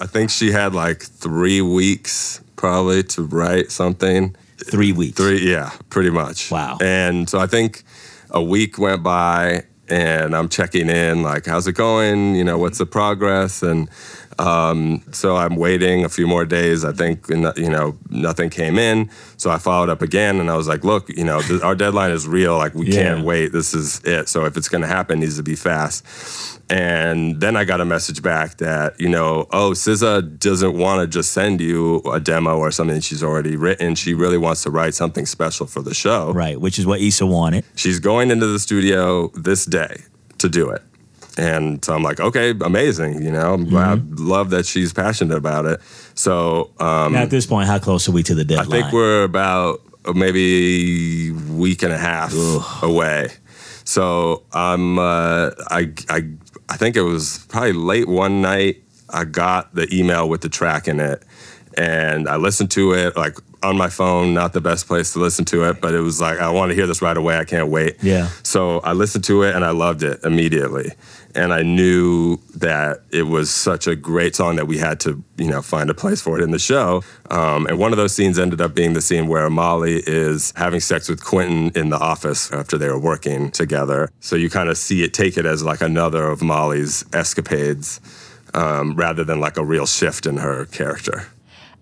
I 0.00 0.06
think 0.06 0.30
she 0.30 0.50
had 0.50 0.74
like 0.74 1.02
three 1.02 1.60
weeks 1.60 2.40
probably 2.56 3.02
to 3.02 3.22
write 3.22 3.70
something. 3.70 4.36
Three 4.58 4.92
weeks. 4.92 5.16
Three, 5.16 5.50
yeah, 5.50 5.70
pretty 5.88 6.10
much. 6.10 6.50
Wow. 6.50 6.78
And 6.80 7.28
so 7.28 7.38
I 7.38 7.46
think 7.46 7.82
a 8.30 8.42
week 8.42 8.78
went 8.78 9.02
by, 9.02 9.64
and 9.88 10.36
I'm 10.36 10.48
checking 10.48 10.88
in, 10.88 11.22
like, 11.22 11.46
how's 11.46 11.66
it 11.66 11.72
going? 11.72 12.34
You 12.34 12.44
know, 12.44 12.58
what's 12.58 12.78
the 12.78 12.86
progress? 12.86 13.62
And 13.62 13.88
um, 14.40 15.02
so 15.12 15.36
I'm 15.36 15.56
waiting 15.56 16.04
a 16.04 16.08
few 16.08 16.26
more 16.26 16.44
days. 16.44 16.84
I 16.84 16.92
think, 16.92 17.28
and, 17.28 17.52
you 17.56 17.68
know, 17.68 17.96
nothing 18.08 18.48
came 18.50 18.78
in. 18.78 19.10
So 19.36 19.50
I 19.50 19.58
followed 19.58 19.90
up 19.90 20.00
again, 20.02 20.40
and 20.40 20.50
I 20.50 20.56
was 20.56 20.66
like, 20.66 20.82
look, 20.84 21.08
you 21.10 21.24
know, 21.24 21.40
th- 21.42 21.60
our 21.62 21.74
deadline 21.74 22.10
is 22.10 22.26
real. 22.26 22.56
Like, 22.56 22.74
we 22.74 22.86
Yeah. 22.86 23.02
can't 23.02 23.24
wait. 23.24 23.52
This 23.52 23.74
is 23.74 24.00
it. 24.04 24.28
So 24.28 24.46
if 24.46 24.56
it's 24.56 24.68
going 24.68 24.80
to 24.82 24.88
happen, 24.88 25.18
it 25.18 25.20
needs 25.20 25.36
to 25.36 25.42
be 25.42 25.54
fast. 25.56 26.04
And 26.70 27.40
then 27.40 27.56
I 27.56 27.64
got 27.64 27.80
a 27.80 27.84
message 27.84 28.22
back 28.22 28.58
that, 28.58 28.98
you 29.00 29.08
know, 29.08 29.46
oh, 29.52 29.72
SZA 29.72 30.38
doesn't 30.38 30.74
want 30.78 31.00
to 31.02 31.06
just 31.06 31.32
send 31.32 31.60
you 31.60 31.98
a 32.12 32.20
demo 32.20 32.58
or 32.58 32.70
something 32.70 33.00
she's 33.00 33.22
already 33.22 33.56
written. 33.56 33.94
She 33.94 34.14
really 34.14 34.38
wants 34.38 34.62
to 34.62 34.70
write 34.70 34.94
something 34.94 35.26
special 35.26 35.66
for 35.66 35.82
the 35.82 35.94
show. 35.94 36.32
Right, 36.32 36.60
which 36.60 36.78
is 36.78 36.86
what 36.86 37.00
Issa 37.00 37.26
wanted. 37.26 37.64
She's 37.74 37.98
going 37.98 38.30
into 38.30 38.46
the 38.46 38.58
studio 38.60 39.28
this 39.34 39.64
day 39.66 40.04
to 40.38 40.48
do 40.48 40.70
it. 40.70 40.82
And 41.38 41.84
so 41.84 41.94
I'm 41.94 42.02
like, 42.02 42.20
okay, 42.20 42.54
amazing. 42.60 43.22
You 43.22 43.30
know, 43.30 43.56
Mm-hmm. 43.56 43.76
I 43.76 43.94
love 44.22 44.50
that 44.50 44.66
she's 44.66 44.92
passionate 44.92 45.36
about 45.36 45.64
it. 45.66 45.80
So 46.14 46.70
um, 46.80 47.12
Now, 47.12 47.22
at 47.22 47.30
this 47.30 47.46
point, 47.46 47.66
how 47.68 47.78
close 47.78 48.08
are 48.08 48.12
we 48.12 48.22
to 48.24 48.34
the 48.34 48.44
deadline? 48.44 48.66
I 48.66 48.82
think 48.82 48.92
we're 48.92 49.22
about 49.24 49.80
uh, 50.04 50.12
maybe 50.12 51.30
week 51.32 51.82
and 51.82 51.92
a 51.92 51.98
half 51.98 52.34
away. 52.82 53.28
So 53.84 54.44
I'm 54.52 54.98
uh, 54.98 55.50
I 55.68 55.92
I 56.08 56.22
I 56.68 56.76
think 56.76 56.96
it 56.96 57.02
was 57.02 57.44
probably 57.48 57.72
late 57.72 58.08
one 58.08 58.40
night. 58.42 58.82
I 59.08 59.24
got 59.24 59.74
the 59.74 59.92
email 59.92 60.28
with 60.28 60.40
the 60.42 60.48
track 60.48 60.86
in 60.86 61.00
it, 61.00 61.22
and 61.76 62.28
I 62.28 62.36
listened 62.36 62.70
to 62.72 62.92
it 62.92 63.16
like 63.16 63.36
on 63.62 63.76
my 63.76 63.88
phone. 63.88 64.34
Not 64.34 64.52
the 64.52 64.60
best 64.60 64.86
place 64.86 65.12
to 65.12 65.18
listen 65.18 65.44
to 65.46 65.68
it, 65.68 65.80
but 65.80 65.94
it 65.94 66.00
was 66.00 66.20
like 66.20 66.38
I 66.38 66.50
want 66.50 66.70
to 66.70 66.74
hear 66.74 66.86
this 66.86 67.02
right 67.02 67.16
away. 67.16 67.36
I 67.38 67.44
can't 67.44 67.68
wait. 67.68 67.96
Yeah. 68.02 68.28
So 68.42 68.80
I 68.80 68.92
listened 68.92 69.24
to 69.24 69.42
it 69.42 69.54
and 69.54 69.64
I 69.64 69.70
loved 69.70 70.02
it 70.02 70.20
immediately. 70.24 70.92
And 71.34 71.52
I 71.52 71.62
knew 71.62 72.38
that 72.56 73.02
it 73.10 73.22
was 73.22 73.50
such 73.50 73.86
a 73.86 73.94
great 73.94 74.34
song 74.34 74.56
that 74.56 74.66
we 74.66 74.78
had 74.78 74.98
to, 75.00 75.22
you 75.36 75.48
know, 75.48 75.62
find 75.62 75.88
a 75.88 75.94
place 75.94 76.20
for 76.20 76.38
it 76.38 76.42
in 76.42 76.50
the 76.50 76.58
show. 76.58 77.04
Um, 77.30 77.66
and 77.66 77.78
one 77.78 77.92
of 77.92 77.98
those 77.98 78.12
scenes 78.12 78.36
ended 78.36 78.60
up 78.60 78.74
being 78.74 78.94
the 78.94 79.00
scene 79.00 79.28
where 79.28 79.48
Molly 79.48 80.02
is 80.06 80.52
having 80.56 80.80
sex 80.80 81.08
with 81.08 81.24
Quentin 81.24 81.70
in 81.80 81.90
the 81.90 81.98
office 81.98 82.52
after 82.52 82.76
they 82.76 82.88
were 82.88 82.98
working 82.98 83.52
together. 83.52 84.10
So 84.18 84.34
you 84.34 84.50
kind 84.50 84.68
of 84.68 84.76
see 84.76 85.04
it, 85.04 85.14
take 85.14 85.36
it 85.36 85.46
as 85.46 85.62
like 85.62 85.80
another 85.80 86.24
of 86.24 86.42
Molly's 86.42 87.04
escapades 87.12 88.00
um, 88.52 88.96
rather 88.96 89.22
than 89.22 89.38
like 89.38 89.56
a 89.56 89.64
real 89.64 89.86
shift 89.86 90.26
in 90.26 90.38
her 90.38 90.66
character. 90.66 91.28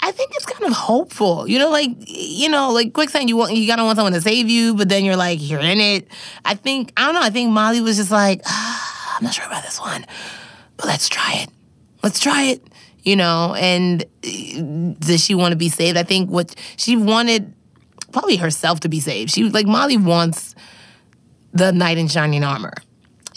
I 0.00 0.12
think 0.12 0.32
it's 0.34 0.46
kind 0.46 0.64
of 0.64 0.72
hopeful. 0.72 1.48
You 1.48 1.58
know, 1.58 1.70
like 1.70 1.90
you 2.06 2.48
know, 2.48 2.70
like 2.70 2.92
quicksand. 2.92 3.28
You 3.28 3.36
want 3.36 3.54
you 3.54 3.66
gotta 3.66 3.84
want 3.84 3.96
someone 3.96 4.12
to 4.12 4.20
save 4.20 4.48
you, 4.48 4.74
but 4.74 4.88
then 4.88 5.04
you're 5.04 5.16
like 5.16 5.38
you're 5.40 5.60
in 5.60 5.80
it. 5.80 6.08
I 6.44 6.54
think 6.54 6.92
I 6.96 7.06
don't 7.06 7.14
know. 7.14 7.22
I 7.22 7.30
think 7.30 7.50
Molly 7.50 7.80
was 7.80 7.96
just 7.96 8.10
like, 8.10 8.40
ah, 8.46 9.16
I'm 9.16 9.24
not 9.24 9.34
sure 9.34 9.46
about 9.46 9.64
this 9.64 9.80
one, 9.80 10.06
but 10.76 10.86
let's 10.86 11.08
try 11.08 11.40
it. 11.42 11.50
Let's 12.02 12.20
try 12.20 12.44
it. 12.44 12.62
You 13.02 13.16
know, 13.16 13.54
and 13.56 14.02
uh, 14.02 14.94
does 14.98 15.24
she 15.24 15.34
want 15.34 15.52
to 15.52 15.56
be 15.56 15.68
saved? 15.68 15.96
I 15.96 16.02
think 16.02 16.30
what 16.30 16.54
she 16.76 16.96
wanted, 16.96 17.54
probably 18.12 18.36
herself 18.36 18.80
to 18.80 18.88
be 18.88 19.00
saved. 19.00 19.30
She 19.30 19.42
was 19.42 19.54
like 19.54 19.66
Molly 19.66 19.96
wants 19.96 20.54
the 21.52 21.72
knight 21.72 21.98
in 21.98 22.08
shining 22.08 22.44
armor, 22.44 22.74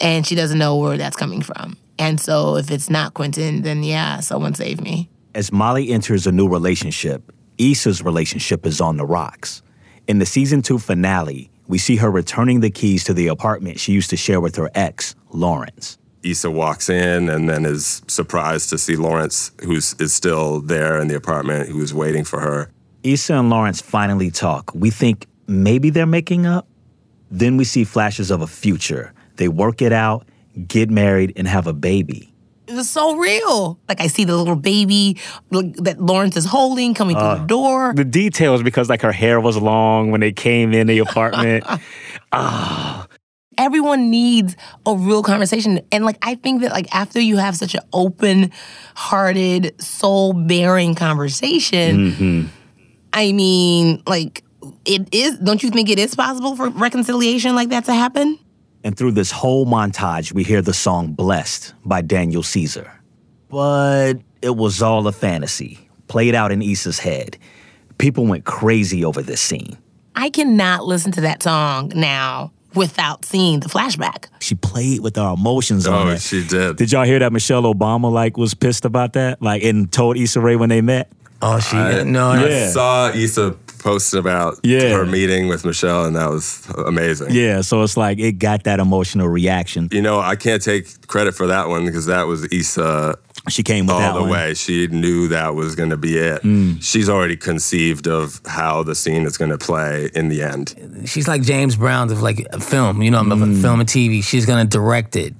and 0.00 0.26
she 0.26 0.34
doesn't 0.34 0.58
know 0.58 0.76
where 0.76 0.96
that's 0.96 1.16
coming 1.16 1.42
from. 1.42 1.76
And 1.98 2.20
so 2.20 2.56
if 2.56 2.70
it's 2.70 2.90
not 2.90 3.14
Quentin, 3.14 3.62
then 3.62 3.82
yeah, 3.82 4.20
someone 4.20 4.54
save 4.54 4.80
me. 4.80 5.08
As 5.34 5.50
Molly 5.50 5.90
enters 5.92 6.26
a 6.26 6.32
new 6.32 6.46
relationship, 6.46 7.32
Issa's 7.56 8.02
relationship 8.02 8.66
is 8.66 8.82
on 8.82 8.98
the 8.98 9.06
rocks. 9.06 9.62
In 10.06 10.18
the 10.18 10.26
season 10.26 10.60
two 10.60 10.78
finale, 10.78 11.50
we 11.66 11.78
see 11.78 11.96
her 11.96 12.10
returning 12.10 12.60
the 12.60 12.68
keys 12.68 13.02
to 13.04 13.14
the 13.14 13.28
apartment 13.28 13.80
she 13.80 13.92
used 13.92 14.10
to 14.10 14.16
share 14.16 14.42
with 14.42 14.56
her 14.56 14.70
ex, 14.74 15.14
Lawrence. 15.30 15.96
Issa 16.22 16.50
walks 16.50 16.90
in 16.90 17.30
and 17.30 17.48
then 17.48 17.64
is 17.64 18.02
surprised 18.08 18.68
to 18.70 18.78
see 18.78 18.94
Lawrence, 18.94 19.52
who's 19.62 19.94
still 20.12 20.60
there 20.60 21.00
in 21.00 21.08
the 21.08 21.16
apartment, 21.16 21.70
who's 21.70 21.94
waiting 21.94 22.24
for 22.24 22.40
her. 22.40 22.70
Issa 23.02 23.32
and 23.34 23.48
Lawrence 23.48 23.80
finally 23.80 24.30
talk. 24.30 24.70
We 24.74 24.90
think 24.90 25.26
maybe 25.46 25.88
they're 25.88 26.04
making 26.04 26.44
up. 26.44 26.68
Then 27.30 27.56
we 27.56 27.64
see 27.64 27.84
flashes 27.84 28.30
of 28.30 28.42
a 28.42 28.46
future. 28.46 29.14
They 29.36 29.48
work 29.48 29.80
it 29.80 29.92
out, 29.92 30.28
get 30.68 30.90
married, 30.90 31.32
and 31.36 31.48
have 31.48 31.66
a 31.66 31.72
baby. 31.72 32.31
It 32.72 32.76
was 32.76 32.88
so 32.88 33.16
real. 33.16 33.78
Like 33.86 34.00
I 34.00 34.06
see 34.06 34.24
the 34.24 34.34
little 34.34 34.56
baby 34.56 35.18
that 35.50 35.96
Lawrence 36.00 36.38
is 36.38 36.46
holding 36.46 36.94
coming 36.94 37.16
through 37.16 37.40
the 37.40 37.44
door. 37.46 37.92
The 37.94 38.04
details, 38.04 38.62
because 38.62 38.88
like 38.88 39.02
her 39.02 39.12
hair 39.12 39.40
was 39.40 39.58
long 39.58 40.10
when 40.10 40.22
they 40.22 40.32
came 40.32 40.72
in 40.72 40.86
the 40.86 40.98
apartment. 40.98 41.64
Ah, 42.34 43.06
Everyone 43.58 44.10
needs 44.10 44.56
a 44.86 44.94
real 44.96 45.22
conversation. 45.22 45.80
And 45.92 46.06
like 46.06 46.16
I 46.22 46.36
think 46.36 46.62
that 46.62 46.72
like 46.72 46.92
after 46.94 47.20
you 47.20 47.36
have 47.36 47.54
such 47.56 47.74
an 47.74 47.82
open 47.92 48.50
hearted, 48.94 49.78
soul 49.82 50.32
bearing 50.32 50.94
conversation, 50.94 52.48
I 53.12 53.32
mean, 53.32 54.02
like 54.06 54.42
it 54.86 55.12
is 55.12 55.36
don't 55.40 55.62
you 55.62 55.68
think 55.68 55.90
it 55.90 55.98
is 55.98 56.14
possible 56.14 56.56
for 56.56 56.70
reconciliation 56.70 57.54
like 57.54 57.68
that 57.68 57.84
to 57.84 57.92
happen? 57.92 58.38
And 58.84 58.96
through 58.96 59.12
this 59.12 59.30
whole 59.30 59.66
montage, 59.66 60.32
we 60.32 60.44
hear 60.44 60.62
the 60.62 60.74
song 60.74 61.12
Blessed 61.12 61.74
by 61.84 62.00
Daniel 62.00 62.42
Caesar. 62.42 62.90
But 63.48 64.14
it 64.40 64.56
was 64.56 64.82
all 64.82 65.06
a 65.06 65.12
fantasy, 65.12 65.88
played 66.08 66.34
out 66.34 66.52
in 66.52 66.62
Issa's 66.62 66.98
head. 66.98 67.36
People 67.98 68.26
went 68.26 68.44
crazy 68.44 69.04
over 69.04 69.22
this 69.22 69.40
scene. 69.40 69.76
I 70.16 70.30
cannot 70.30 70.84
listen 70.86 71.12
to 71.12 71.20
that 71.22 71.42
song 71.42 71.92
now 71.94 72.52
without 72.74 73.24
seeing 73.24 73.60
the 73.60 73.68
flashback. 73.68 74.26
She 74.40 74.54
played 74.54 75.00
with 75.00 75.18
our 75.18 75.34
emotions 75.34 75.86
on 75.86 76.08
Oh, 76.08 76.10
it. 76.12 76.20
she 76.22 76.44
did. 76.46 76.76
Did 76.76 76.90
y'all 76.92 77.04
hear 77.04 77.18
that 77.18 77.32
Michelle 77.32 77.62
Obama 77.62 78.10
like 78.10 78.36
was 78.36 78.54
pissed 78.54 78.84
about 78.84 79.12
that? 79.12 79.40
Like 79.42 79.62
and 79.62 79.90
told 79.92 80.16
Issa 80.16 80.40
Rae 80.40 80.56
when 80.56 80.70
they 80.70 80.80
met? 80.80 81.10
Oh, 81.42 81.58
she 81.60 81.76
I- 81.76 82.04
no, 82.04 82.30
I 82.30 82.48
Yeah. 82.48 82.70
saw 82.70 83.08
Issa 83.10 83.56
post 83.82 84.14
about 84.14 84.58
Yeah. 84.62 84.90
her 84.96 85.04
meeting 85.06 85.48
with 85.48 85.64
Michelle, 85.64 86.04
and 86.04 86.16
that 86.16 86.30
was 86.30 86.66
amazing. 86.86 87.28
Yeah, 87.30 87.60
so 87.62 87.82
it's 87.82 87.96
like 87.96 88.18
it 88.18 88.32
got 88.38 88.64
that 88.64 88.80
emotional 88.80 89.28
reaction. 89.28 89.88
You 89.92 90.02
know, 90.02 90.20
I 90.20 90.36
can't 90.36 90.62
take 90.62 91.06
credit 91.08 91.34
for 91.34 91.46
that 91.48 91.68
one 91.68 91.84
because 91.84 92.06
that 92.06 92.26
was 92.26 92.46
Issa 92.52 93.16
She 93.48 93.62
came 93.62 93.86
with 93.86 93.96
that 93.96 94.12
all 94.12 94.18
the 94.18 94.20
one. 94.22 94.30
way. 94.30 94.54
She 94.54 94.86
knew 94.86 95.28
that 95.28 95.54
was 95.54 95.74
going 95.74 95.90
to 95.90 95.96
be 95.96 96.16
it. 96.16 96.42
Mm. 96.42 96.78
She's 96.80 97.08
already 97.08 97.36
conceived 97.36 98.06
of 98.06 98.40
how 98.46 98.82
the 98.84 98.94
scene 98.94 99.26
is 99.26 99.36
going 99.36 99.50
to 99.50 99.58
play 99.58 100.10
in 100.14 100.28
the 100.28 100.42
end. 100.42 100.74
she's 101.06 101.26
like 101.26 101.42
James 101.42 101.74
Brown 101.76 102.10
of 102.12 102.22
like 102.22 102.46
a 102.52 102.60
film, 102.60 103.02
you 103.02 103.10
know, 103.10 103.20
of 103.20 103.26
Mm. 103.26 103.60
film 103.60 103.80
and 103.80 103.88
TV. 103.88 104.22
She's 104.22 104.46
gonna 104.46 104.64
direct 104.64 105.16
it. 105.16 105.34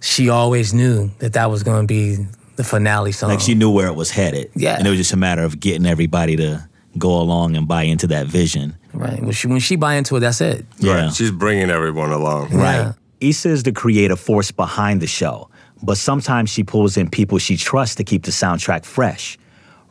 She 0.00 0.28
always 0.28 0.74
knew 0.74 1.10
that 1.20 1.32
that 1.34 1.50
was 1.50 1.62
gonna 1.62 1.86
be 1.86 2.18
the 2.56 2.64
finale 2.64 3.12
song. 3.12 3.30
Like 3.30 3.40
she 3.40 3.54
knew 3.54 3.70
where 3.70 3.86
it 3.86 3.94
was 3.94 4.10
headed. 4.10 4.50
Yeah. 4.56 4.76
And 4.76 4.86
it 4.86 4.90
was 4.90 4.98
just 4.98 5.12
a 5.12 5.16
matter 5.16 5.42
of 5.42 5.60
getting 5.60 5.86
everybody 5.86 6.36
to 6.36 6.64
go 6.98 7.18
along 7.20 7.56
and 7.56 7.66
buy 7.66 7.82
into 7.82 8.06
that 8.08 8.26
vision. 8.26 8.76
right 8.92 9.20
when 9.22 9.32
she 9.32 9.48
when 9.48 9.60
she 9.60 9.76
buy 9.76 9.94
into 9.94 10.16
it, 10.16 10.20
that's 10.20 10.40
it. 10.40 10.64
Yeah. 10.78 11.04
Right. 11.04 11.12
She's 11.14 11.30
bringing 11.30 11.70
everyone 11.70 12.10
along. 12.12 12.52
Yeah. 12.52 12.92
Issa 13.20 13.48
is 13.48 13.62
the 13.62 13.72
creative 13.72 14.20
force 14.20 14.50
behind 14.50 15.00
the 15.00 15.06
show, 15.06 15.48
but 15.82 15.96
sometimes 15.96 16.50
she 16.50 16.62
pulls 16.62 16.96
in 16.96 17.08
people 17.08 17.38
she 17.38 17.56
trusts 17.56 17.94
to 17.96 18.04
keep 18.04 18.24
the 18.24 18.30
soundtrack 18.30 18.84
fresh. 18.84 19.38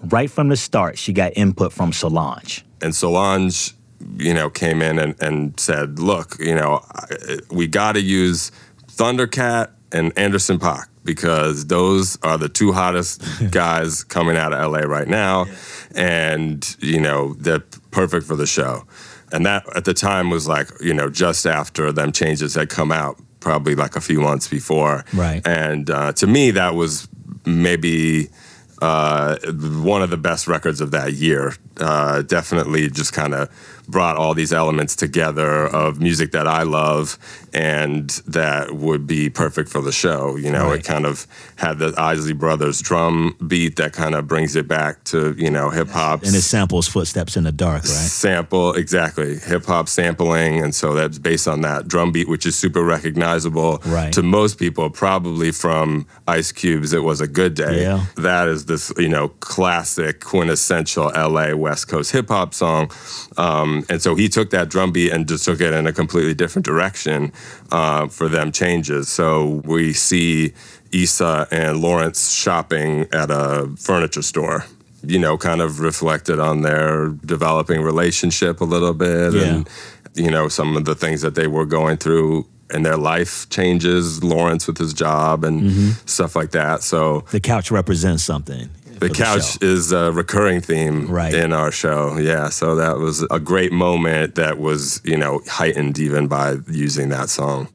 Right 0.03 0.29
from 0.29 0.49
the 0.49 0.57
start, 0.57 0.97
she 0.97 1.13
got 1.13 1.31
input 1.35 1.71
from 1.73 1.93
Solange. 1.93 2.63
and 2.81 2.93
Solange, 2.93 3.71
you 4.17 4.33
know, 4.33 4.49
came 4.49 4.81
in 4.81 4.99
and, 4.99 5.15
and 5.21 5.57
said, 5.59 5.97
"Look, 5.99 6.35
you 6.39 6.53
know, 6.53 6.81
we 7.49 7.67
got 7.67 7.93
to 7.93 8.01
use 8.01 8.51
Thundercat 8.91 9.69
and 9.93 10.11
Anderson 10.17 10.59
Paak 10.59 10.87
because 11.05 11.67
those 11.67 12.17
are 12.23 12.37
the 12.37 12.49
two 12.49 12.71
hottest 12.73 13.23
guys 13.51 14.03
coming 14.03 14.37
out 14.37 14.53
of 14.53 14.71
LA 14.71 14.79
right 14.79 15.07
now, 15.07 15.45
and 15.95 16.75
you 16.79 16.99
know 16.99 17.33
they're 17.35 17.63
perfect 17.91 18.25
for 18.25 18.35
the 18.35 18.47
show." 18.47 18.83
And 19.31 19.45
that 19.47 19.65
at 19.75 19.85
the 19.85 19.95
time 19.95 20.29
was 20.29 20.47
like, 20.47 20.69
you 20.79 20.93
know, 20.93 21.09
just 21.09 21.47
after 21.47 21.91
them 21.91 22.11
changes 22.11 22.53
had 22.53 22.69
come 22.69 22.91
out, 22.91 23.19
probably 23.39 23.73
like 23.73 23.95
a 23.95 24.01
few 24.01 24.21
months 24.21 24.47
before. 24.47 25.03
Right. 25.11 25.45
And 25.45 25.89
uh, 25.89 26.13
to 26.13 26.27
me, 26.27 26.51
that 26.51 26.75
was 26.75 27.07
maybe 27.43 28.29
uh, 28.81 29.37
one 29.81 30.03
of 30.03 30.11
the 30.11 30.17
best 30.17 30.47
records 30.47 30.81
of 30.81 30.91
that 30.91 31.13
year. 31.13 31.55
Uh, 31.77 32.21
definitely 32.21 32.89
just 32.89 33.13
kind 33.13 33.33
of 33.33 33.49
brought 33.87 34.15
all 34.17 34.33
these 34.33 34.53
elements 34.53 34.95
together 34.95 35.67
of 35.67 35.99
music 35.99 36.31
that 36.31 36.47
I 36.47 36.63
love 36.63 37.17
and 37.53 38.09
that 38.27 38.73
would 38.73 39.05
be 39.05 39.29
perfect 39.29 39.69
for 39.69 39.81
the 39.81 39.91
show. 39.91 40.35
You 40.37 40.51
know, 40.51 40.69
Right. 40.69 40.79
it 40.79 40.85
kind 40.85 41.05
of 41.05 41.27
had 41.57 41.77
the 41.79 41.93
Isley 41.97 42.33
Brothers 42.33 42.81
drum 42.81 43.35
beat 43.47 43.75
that 43.75 43.93
kind 43.93 44.15
of 44.15 44.27
brings 44.27 44.55
it 44.55 44.67
back 44.67 45.03
to, 45.05 45.35
you 45.37 45.51
know, 45.51 45.69
hip 45.69 45.89
hop. 45.89 46.23
And 46.23 46.35
it 46.35 46.41
samples 46.41 46.87
Footsteps 46.87 47.37
in 47.37 47.43
the 47.43 47.51
Dark, 47.51 47.83
right? 47.83 47.85
Sample 47.93 48.73
exactly 48.73 49.37
hip 49.37 49.65
hop 49.65 49.87
sampling, 49.87 50.61
and 50.63 50.73
so 50.73 50.93
that's 50.93 51.19
based 51.19 51.47
on 51.47 51.61
that 51.61 51.87
drum 51.87 52.11
beat, 52.11 52.27
which 52.27 52.45
is 52.45 52.55
super 52.55 52.83
recognizable 52.83 53.81
Right. 53.85 54.11
to 54.13 54.23
most 54.23 54.57
people, 54.57 54.89
probably 54.89 55.51
from 55.51 56.07
Ice 56.27 56.51
Cube's 56.51 56.93
"It 56.93 57.03
Was 57.03 57.21
a 57.21 57.27
Good 57.27 57.53
Day." 57.53 57.81
Yeah. 57.81 58.05
That 58.17 58.47
is 58.47 58.65
this 58.65 58.91
you 58.97 59.09
know 59.09 59.27
classic 59.41 60.21
quintessential 60.21 61.11
LA 61.15 61.53
West 61.55 61.87
Coast 61.87 62.11
hip 62.11 62.29
hop 62.29 62.53
song, 62.53 62.89
um, 63.37 63.72
and 63.89 64.01
so 64.01 64.15
he 64.15 64.27
took 64.29 64.49
that 64.51 64.67
drum 64.69 64.91
beat 64.91 65.11
and 65.13 65.27
just 65.27 65.45
took 65.45 65.59
it 65.67 65.73
in 65.73 65.87
a 65.87 65.93
completely 65.93 66.33
different 66.41 66.65
direction 66.65 67.31
uh, 67.71 68.07
for 68.17 68.27
them 68.29 68.51
changes. 68.51 69.03
So 69.09 69.61
we 69.73 69.93
see 69.93 70.53
Issa 70.91 71.47
and 71.51 71.81
Lawrence 71.81 72.31
shopping 72.43 73.07
at 73.11 73.29
a 73.31 73.69
furniture 73.77 74.21
store 74.31 74.65
you 75.05 75.19
know, 75.19 75.37
kind 75.37 75.61
of 75.61 75.81
reflected 75.81 76.39
on 76.39 76.61
their 76.61 77.09
developing 77.25 77.81
relationship 77.81 78.61
a 78.61 78.63
little 78.63 78.93
bit 78.93 79.33
and, 79.33 79.69
you 80.15 80.31
know, 80.31 80.47
some 80.47 80.77
of 80.77 80.85
the 80.85 80.95
things 80.95 81.19
that 81.21 81.35
they 81.35 81.45
were 81.45 81.65
going 81.65 81.97
through 81.97 82.45
and 82.69 82.85
their 82.85 82.95
life 82.95 83.49
changes, 83.49 84.23
Lawrence 84.23 84.65
with 84.65 84.77
his 84.77 84.93
job 84.93 85.43
and 85.43 85.61
Mm-hmm. 85.63 85.89
stuff 86.05 86.37
like 86.37 86.51
that. 86.51 86.83
So 86.83 87.25
The 87.31 87.41
couch 87.41 87.69
represents 87.69 88.23
something. 88.23 88.69
The 88.99 89.09
couch 89.09 89.53
show. 89.53 89.57
is 89.65 89.91
a 89.91 90.11
recurring 90.11 90.61
theme 90.61 91.07
Right. 91.07 91.33
in 91.33 91.53
our 91.53 91.71
show. 91.71 92.17
Yeah. 92.17 92.49
So 92.49 92.75
that 92.75 92.97
was 92.97 93.25
a 93.31 93.39
great 93.39 93.71
moment 93.71 94.35
that 94.35 94.57
was, 94.59 95.01
you 95.03 95.17
know, 95.17 95.41
heightened 95.47 95.99
even 95.99 96.27
by 96.27 96.57
using 96.69 97.09
that 97.09 97.29
song. 97.29 97.67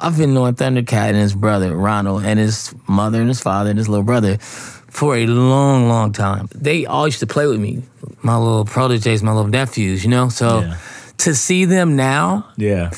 I've 0.00 0.18
been 0.18 0.34
knowing 0.34 0.54
Thundercat 0.54 1.10
and 1.10 1.16
his 1.16 1.34
brother 1.34 1.74
Ronald 1.74 2.24
and 2.24 2.38
his 2.38 2.74
mother 2.88 3.20
and 3.20 3.28
his 3.28 3.40
father 3.40 3.70
and 3.70 3.78
his 3.78 3.88
little 3.88 4.04
brother 4.04 4.38
for 4.38 5.16
a 5.16 5.26
long, 5.26 5.88
long 5.88 6.12
time. 6.12 6.48
They 6.54 6.84
all 6.86 7.06
used 7.06 7.20
to 7.20 7.26
play 7.26 7.46
with 7.46 7.60
me, 7.60 7.82
my 8.22 8.36
little 8.36 8.64
proteges, 8.64 9.22
my 9.22 9.32
little 9.32 9.50
nephews, 9.50 10.04
you 10.04 10.10
know. 10.10 10.28
So 10.28 10.60
Yeah. 10.60 10.76
to 11.18 11.34
see 11.34 11.64
them 11.64 11.96
now, 11.96 12.46
Yeah. 12.56 12.90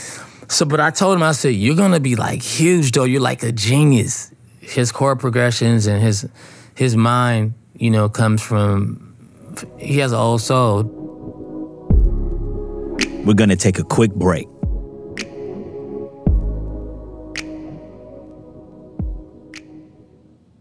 so 0.49 0.65
but 0.65 0.81
I 0.81 0.91
told 0.91 1.17
him 1.17 1.23
I 1.23 1.33
said 1.33 1.55
you're 1.55 1.77
gonna 1.77 2.01
be 2.01 2.17
like 2.17 2.43
huge 2.43 2.93
though. 2.93 3.05
You're 3.05 3.21
like 3.21 3.43
a 3.43 3.53
genius. 3.53 4.31
His 4.61 4.91
chord 4.91 5.21
progressions 5.21 5.87
and 5.87 6.03
his 6.03 6.27
his 6.76 6.97
mind, 6.97 7.54
you 7.75 7.90
know, 7.90 8.09
comes 8.09 8.42
from. 8.42 9.02
He 9.78 9.99
has 9.99 10.12
an 10.12 10.18
old 10.18 10.42
soul. 10.42 10.85
We're 13.25 13.35
going 13.35 13.50
to 13.50 13.56
take 13.56 13.78
a 13.78 13.85
quick 13.85 14.14
break. 14.14 14.47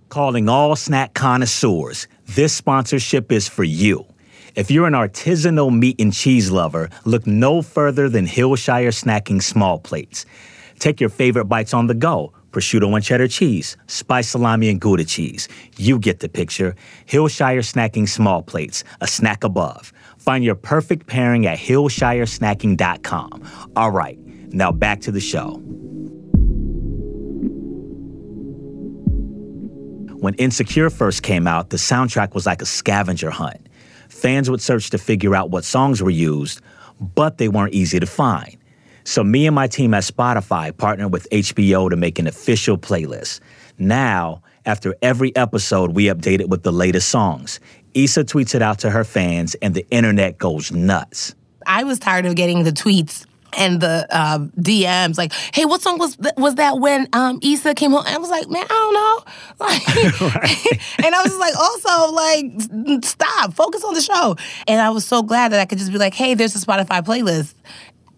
Calling 0.10 0.48
all 0.48 0.78
snack 0.78 1.14
connoisseurs, 1.14 2.08
this 2.26 2.54
sponsorship 2.54 3.34
is 3.34 3.50
for 3.50 3.66
you. 3.66 4.06
If 4.56 4.72
you're 4.72 4.88
an 4.88 4.94
artisanal 4.94 5.78
meat 5.78 6.00
and 6.00 6.14
cheese 6.14 6.50
lover, 6.50 6.90
look 7.04 7.28
no 7.28 7.62
further 7.62 8.08
than 8.08 8.26
Hillshire 8.26 8.94
Snacking 8.94 9.44
Small 9.44 9.78
Plates. 9.78 10.26
Take 10.80 11.02
your 11.02 11.10
favorite 11.10 11.46
bites 11.46 11.74
on 11.74 11.88
the 11.88 11.94
go 11.94 12.32
prosciutto 12.56 12.96
and 12.96 13.04
cheddar 13.04 13.28
cheese, 13.28 13.76
spiced 13.88 14.32
salami 14.32 14.70
and 14.70 14.80
Gouda 14.80 15.04
cheese. 15.04 15.50
You 15.78 16.00
get 16.00 16.22
the 16.22 16.30
picture. 16.30 16.74
Hillshire 17.06 17.60
Snacking 17.60 18.08
Small 18.08 18.42
Plates, 18.42 18.86
a 19.02 19.08
snack 19.08 19.44
above. 19.44 19.92
Find 20.18 20.42
your 20.44 20.56
perfect 20.56 21.06
pairing 21.06 21.46
at 21.46 21.58
hillshiresnacking.com. 21.58 23.44
All 23.76 23.92
right, 23.92 24.18
now 24.54 24.72
back 24.72 25.02
to 25.02 25.12
the 25.12 25.20
show. 25.20 25.62
When 30.22 30.34
Insecure 30.36 30.90
first 30.90 31.24
came 31.24 31.46
out, 31.46 31.70
the 31.72 31.78
soundtrack 31.78 32.34
was 32.34 32.46
like 32.46 32.62
a 32.62 32.66
scavenger 32.66 33.32
hunt. 33.32 33.68
Fans 34.08 34.50
would 34.50 34.62
search 34.62 34.90
to 34.92 34.98
figure 34.98 35.36
out 35.36 35.52
what 35.52 35.66
songs 35.66 36.02
were 36.02 36.10
used, 36.10 36.62
but 37.00 37.38
they 37.38 37.50
weren't 37.50 37.74
easy 37.74 38.00
to 38.00 38.06
find. 38.06 38.56
So 39.06 39.24
me 39.24 39.46
and 39.46 39.56
my 39.56 39.68
team 39.68 39.94
at 39.94 40.04
Spotify 40.04 40.76
partnered 40.76 41.14
with 41.14 41.30
HBO 41.32 41.90
to 41.90 41.96
make 41.96 42.20
an 42.20 42.28
official 42.28 42.78
playlist. 42.78 43.40
Now, 43.78 44.42
after 44.66 44.96
every 45.02 45.36
episode, 45.36 45.96
we 45.96 46.06
update 46.06 46.40
it 46.40 46.50
with 46.50 46.64
the 46.64 46.72
latest 46.72 47.10
songs. 47.10 47.60
Issa 47.94 48.26
tweets 48.26 48.56
it 48.56 48.62
out 48.62 48.80
to 48.80 48.90
her 48.90 49.04
fans, 49.04 49.56
and 49.62 49.74
the 49.74 49.86
internet 49.92 50.38
goes 50.38 50.72
nuts. 50.72 51.36
I 51.68 51.84
was 51.84 52.00
tired 52.00 52.26
of 52.26 52.36
getting 52.36 52.64
the 52.64 52.72
tweets 52.72 53.26
and 53.58 53.80
the 53.80 54.08
uh, 54.10 54.40
DMs 54.60 55.18
like, 55.18 55.34
"Hey, 55.54 55.66
what 55.66 55.82
song 55.82 55.98
was 55.98 56.16
th- 56.18 56.34
was 56.36 56.56
that 56.56 56.80
when 56.80 57.08
um, 57.14 57.40
Issa 57.42 57.74
came 57.76 57.92
home?" 57.92 58.04
And 58.06 58.16
I 58.16 58.18
was 58.18 58.30
like, 58.30 58.50
"Man, 58.50 58.66
I 58.66 58.68
don't 58.68 58.94
know." 58.94 59.22
Like, 59.58 59.88
and 61.06 61.16
I 61.16 61.22
was 61.24 61.32
just 61.32 61.40
like, 61.40 61.56
also 61.56 62.12
like, 62.12 63.06
stop, 63.06 63.54
focus 63.54 63.86
on 63.86 63.94
the 63.94 64.02
show. 64.02 64.36
And 64.68 64.82
I 64.82 64.90
was 64.90 65.06
so 65.06 65.24
glad 65.24 65.54
that 65.54 65.62
I 65.62 65.66
could 65.66 65.78
just 65.78 65.92
be 65.92 65.98
like, 65.98 66.14
"Hey, 66.14 66.34
there's 66.34 66.56
a 66.56 66.60
Spotify 66.60 67.02
playlist." 67.06 67.54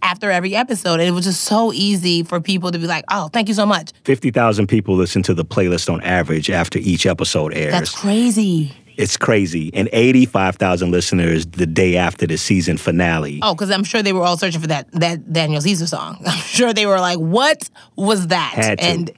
After 0.01 0.31
every 0.31 0.55
episode, 0.55 0.99
and 0.99 1.03
it 1.03 1.11
was 1.11 1.25
just 1.25 1.43
so 1.43 1.73
easy 1.73 2.23
for 2.23 2.39
people 2.39 2.71
to 2.71 2.79
be 2.79 2.87
like, 2.87 3.03
"Oh, 3.11 3.29
thank 3.33 3.47
you 3.47 3.53
so 3.53 3.65
much." 3.65 3.91
50,000 4.05 4.67
people 4.67 4.95
listen 4.95 5.23
to 5.23 5.33
the 5.33 5.43
playlist 5.43 5.91
on 5.91 6.01
average 6.01 6.49
after 6.49 6.79
each 6.79 7.05
episode 7.05 7.53
airs. 7.53 7.71
That's 7.73 7.91
crazy. 7.93 8.73
It's 8.95 9.15
crazy. 9.15 9.69
And 9.75 9.89
85,000 9.93 10.89
listeners 10.91 11.45
the 11.45 11.67
day 11.67 11.97
after 11.97 12.25
the 12.25 12.37
season 12.37 12.77
finale. 12.77 13.39
Oh, 13.43 13.53
because 13.53 13.69
I'm 13.69 13.83
sure 13.83 14.01
they 14.01 14.13
were 14.13 14.23
all 14.23 14.37
searching 14.37 14.61
for 14.61 14.67
that 14.67 14.91
that 14.93 15.31
Daniel 15.31 15.61
Caesar 15.61 15.87
song. 15.87 16.17
I'm 16.25 16.37
sure 16.39 16.73
they 16.73 16.85
were 16.85 16.99
like, 16.99 17.19
"What 17.19 17.69
was 17.95 18.27
that?" 18.27 18.53
Had 18.55 18.79
to. 18.79 18.85
And 18.85 19.11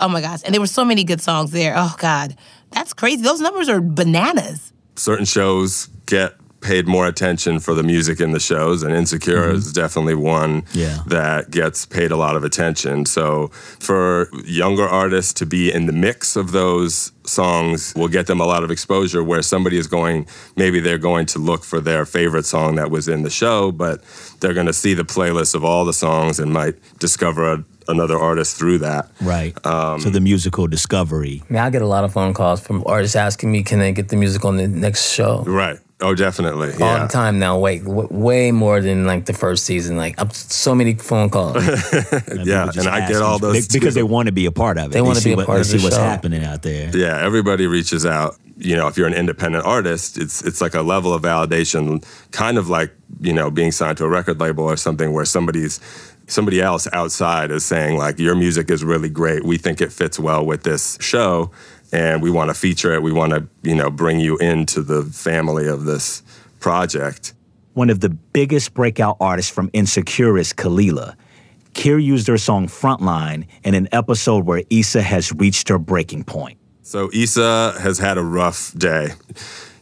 oh 0.00 0.08
my 0.08 0.20
gosh, 0.20 0.40
and 0.44 0.54
there 0.54 0.60
were 0.60 0.66
so 0.66 0.84
many 0.84 1.04
good 1.04 1.20
songs 1.20 1.50
there. 1.50 1.74
Oh 1.76 1.94
God, 1.98 2.36
that's 2.70 2.92
crazy. 2.94 3.22
Those 3.22 3.40
numbers 3.40 3.68
are 3.68 3.80
bananas. 3.80 4.72
certain 4.96 5.26
shows 5.26 5.88
get 6.06 6.34
paid 6.60 6.86
more 6.86 7.06
attention 7.06 7.60
for 7.60 7.74
the 7.74 7.82
music 7.82 8.20
in 8.20 8.32
the 8.32 8.40
shows 8.40 8.82
and 8.82 8.94
insecure 8.94 9.46
mm-hmm. 9.46 9.56
is 9.56 9.72
definitely 9.72 10.14
one 10.14 10.64
Yeah. 10.72 10.98
that 11.06 11.50
gets 11.50 11.86
paid 11.86 12.10
a 12.10 12.16
lot 12.16 12.36
of 12.36 12.44
attention 12.44 13.06
so 13.06 13.48
for 13.78 14.28
younger 14.44 14.86
artists 14.86 15.32
to 15.34 15.46
be 15.46 15.72
in 15.72 15.86
the 15.86 15.92
mix 15.92 16.36
of 16.36 16.52
those 16.52 17.12
songs 17.28 17.92
will 17.94 18.08
get 18.08 18.26
them 18.26 18.40
a 18.40 18.46
lot 18.46 18.64
of 18.64 18.70
exposure 18.70 19.22
where 19.22 19.42
somebody 19.42 19.76
is 19.76 19.86
going 19.86 20.26
maybe 20.56 20.80
they're 20.80 20.98
going 20.98 21.26
to 21.26 21.38
look 21.38 21.62
for 21.64 21.80
their 21.80 22.04
favorite 22.04 22.44
song 22.46 22.74
that 22.76 22.90
was 22.90 23.06
in 23.08 23.22
the 23.22 23.30
show 23.30 23.70
but 23.70 24.02
they're 24.40 24.54
going 24.54 24.66
to 24.66 24.72
see 24.72 24.94
the 24.94 25.04
playlist 25.04 25.54
of 25.54 25.64
all 25.64 25.84
the 25.84 25.92
songs 25.92 26.38
and 26.40 26.52
might 26.52 26.74
discover 26.98 27.52
a, 27.52 27.64
another 27.88 28.18
artist 28.18 28.56
through 28.56 28.78
that 28.78 29.08
Right. 29.20 29.54
Um, 29.66 30.00
so 30.00 30.10
the 30.10 30.20
musical 30.20 30.66
discovery. 30.66 31.42
I 31.48 31.52
mean, 31.52 31.62
I 31.62 31.70
get 31.70 31.82
a 31.82 31.86
lot 31.86 32.04
of 32.04 32.12
phone 32.12 32.34
calls 32.34 32.60
from 32.60 32.82
artists 32.86 33.16
asking 33.16 33.50
me, 33.52 33.62
"Can 33.62 33.78
they 33.78 33.92
get 33.92 34.08
the 34.08 34.16
music 34.16 34.44
on 34.44 34.56
the 34.56 34.66
next 34.68 35.10
show?" 35.12 35.42
right 35.46 35.78
oh 36.00 36.14
definitely 36.14 36.72
All 36.74 36.78
yeah 36.78 37.02
the 37.06 37.08
time 37.12 37.38
now. 37.40 37.58
Wait, 37.58 37.82
w- 37.84 38.08
way 38.10 38.52
more 38.52 38.80
than 38.80 39.04
like 39.06 39.24
the 39.26 39.32
first 39.32 39.64
season. 39.64 39.96
Like, 39.96 40.14
I'm 40.20 40.30
so 40.30 40.74
many 40.74 40.94
phone 40.94 41.28
calls. 41.30 41.56
yeah 42.44 42.70
and 42.76 42.86
i 42.88 43.08
get 43.08 43.20
all 43.22 43.38
those 43.40 43.66
be- 43.66 43.78
because 43.78 43.94
they 43.94 44.02
want 44.04 44.26
to 44.26 44.32
be 44.32 44.46
a 44.46 44.52
part 44.52 44.78
of 44.78 44.86
it. 44.86 44.92
They 44.92 45.02
wanna 45.02 45.20
see 45.20 45.30
be 45.30 45.34
a 45.34 45.36
what, 45.36 45.46
part 45.46 45.56
they 45.56 45.60
of 45.62 45.66
see 45.66 45.82
what's 45.84 45.96
show. 45.96 46.02
happening 46.02 46.44
out 46.44 46.62
there. 46.62 46.90
Yeah, 46.96 47.17
everybody 47.18 47.66
reaches 47.66 48.06
out. 48.06 48.36
You 48.56 48.76
know, 48.76 48.88
if 48.88 48.96
you're 48.96 49.06
an 49.06 49.14
independent 49.14 49.64
artist, 49.64 50.18
it's 50.18 50.42
it's 50.42 50.60
like 50.60 50.74
a 50.74 50.82
level 50.82 51.14
of 51.14 51.22
validation, 51.22 52.04
kind 52.32 52.58
of 52.58 52.68
like 52.68 52.92
you 53.20 53.32
know 53.32 53.50
being 53.50 53.72
signed 53.72 53.98
to 53.98 54.04
a 54.04 54.08
record 54.08 54.40
label 54.40 54.64
or 54.64 54.76
something, 54.76 55.12
where 55.12 55.24
somebody's 55.24 55.80
somebody 56.26 56.60
else 56.60 56.86
outside 56.92 57.50
is 57.50 57.64
saying 57.64 57.96
like 57.96 58.18
your 58.18 58.34
music 58.34 58.70
is 58.70 58.84
really 58.84 59.08
great. 59.08 59.44
We 59.44 59.58
think 59.58 59.80
it 59.80 59.92
fits 59.92 60.18
well 60.18 60.44
with 60.44 60.64
this 60.64 60.98
show, 61.00 61.50
and 61.92 62.22
we 62.22 62.30
want 62.30 62.50
to 62.50 62.54
feature 62.54 62.92
it. 62.92 63.02
We 63.02 63.12
want 63.12 63.32
to 63.32 63.48
you 63.62 63.74
know 63.74 63.90
bring 63.90 64.18
you 64.18 64.36
into 64.38 64.82
the 64.82 65.04
family 65.04 65.68
of 65.68 65.84
this 65.84 66.22
project. 66.60 67.34
One 67.74 67.90
of 67.90 68.00
the 68.00 68.08
biggest 68.08 68.74
breakout 68.74 69.16
artists 69.20 69.52
from 69.52 69.70
Insecure 69.72 70.36
is 70.36 70.52
Kelela. 70.52 71.14
Kier 71.74 72.02
used 72.02 72.26
her 72.26 72.38
song 72.38 72.66
Frontline 72.66 73.46
in 73.62 73.74
an 73.74 73.88
episode 73.92 74.46
where 74.46 74.64
Issa 74.68 75.00
has 75.00 75.32
reached 75.32 75.68
her 75.68 75.78
breaking 75.78 76.24
point. 76.24 76.58
So 76.88 77.10
Issa 77.12 77.74
has 77.82 77.98
had 77.98 78.16
a 78.16 78.22
rough 78.22 78.72
day. 78.72 79.10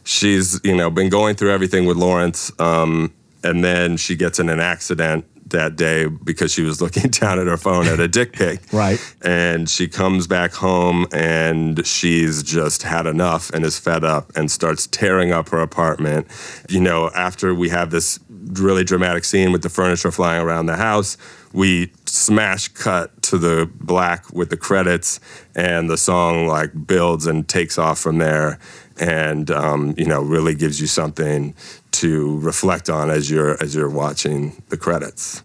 She's, 0.03 0.59
you 0.65 0.75
know, 0.75 0.89
been 0.89 1.07
going 1.07 1.37
through 1.37 1.53
everything 1.53 1.85
with 1.85 1.95
Lawrence, 1.95 2.51
um, 2.59 3.13
and 3.45 3.63
then 3.63 3.95
she 3.95 4.17
gets 4.17 4.39
in 4.39 4.49
an 4.49 4.59
accident 4.59 5.23
that 5.51 5.77
day 5.77 6.07
because 6.07 6.51
she 6.51 6.63
was 6.63 6.81
looking 6.83 7.09
down 7.09 7.39
at 7.39 7.47
her 7.47 7.55
phone 7.55 7.87
at 7.87 8.01
a 8.01 8.09
dick 8.09 8.33
pic. 8.33 8.59
Right. 8.73 8.99
And 9.21 9.69
she 9.69 9.87
comes 9.87 10.27
back 10.27 10.51
home 10.51 11.07
and 11.13 11.87
she's 11.87 12.43
just 12.43 12.83
had 12.83 13.07
enough 13.07 13.49
and 13.51 13.63
is 13.63 13.79
fed 13.79 14.03
up 14.03 14.35
and 14.35 14.51
starts 14.51 14.85
tearing 14.87 15.31
up 15.31 15.47
her 15.49 15.61
apartment. 15.61 16.27
You 16.67 16.81
know, 16.81 17.09
after 17.15 17.55
we 17.55 17.69
have 17.69 17.89
this 17.89 18.19
really 18.29 18.83
dramatic 18.83 19.23
scene 19.23 19.53
with 19.53 19.61
the 19.61 19.69
furniture 19.69 20.11
flying 20.11 20.43
around 20.43 20.65
the 20.65 20.75
house, 20.75 21.15
we 21.53 21.91
smash 22.05 22.67
cut 22.67 23.16
to 23.29 23.37
the 23.37 23.69
black 23.75 24.31
with 24.33 24.49
the 24.49 24.57
credits 24.57 25.19
and 25.55 25.89
the 25.89 25.97
song 25.97 26.47
like 26.47 26.87
builds 26.87 27.25
and 27.25 27.47
takes 27.47 27.77
off 27.77 27.99
from 27.99 28.17
there 28.17 28.59
and 28.99 29.51
um, 29.51 29.93
you 29.97 30.05
know 30.05 30.21
really 30.21 30.55
gives 30.55 30.81
you 30.81 30.87
something 30.87 31.53
to 31.91 32.39
reflect 32.39 32.89
on 32.89 33.09
as 33.09 33.29
you're 33.29 33.61
as 33.61 33.75
you're 33.75 33.89
watching 33.89 34.61
the 34.69 34.77
credits. 34.77 35.43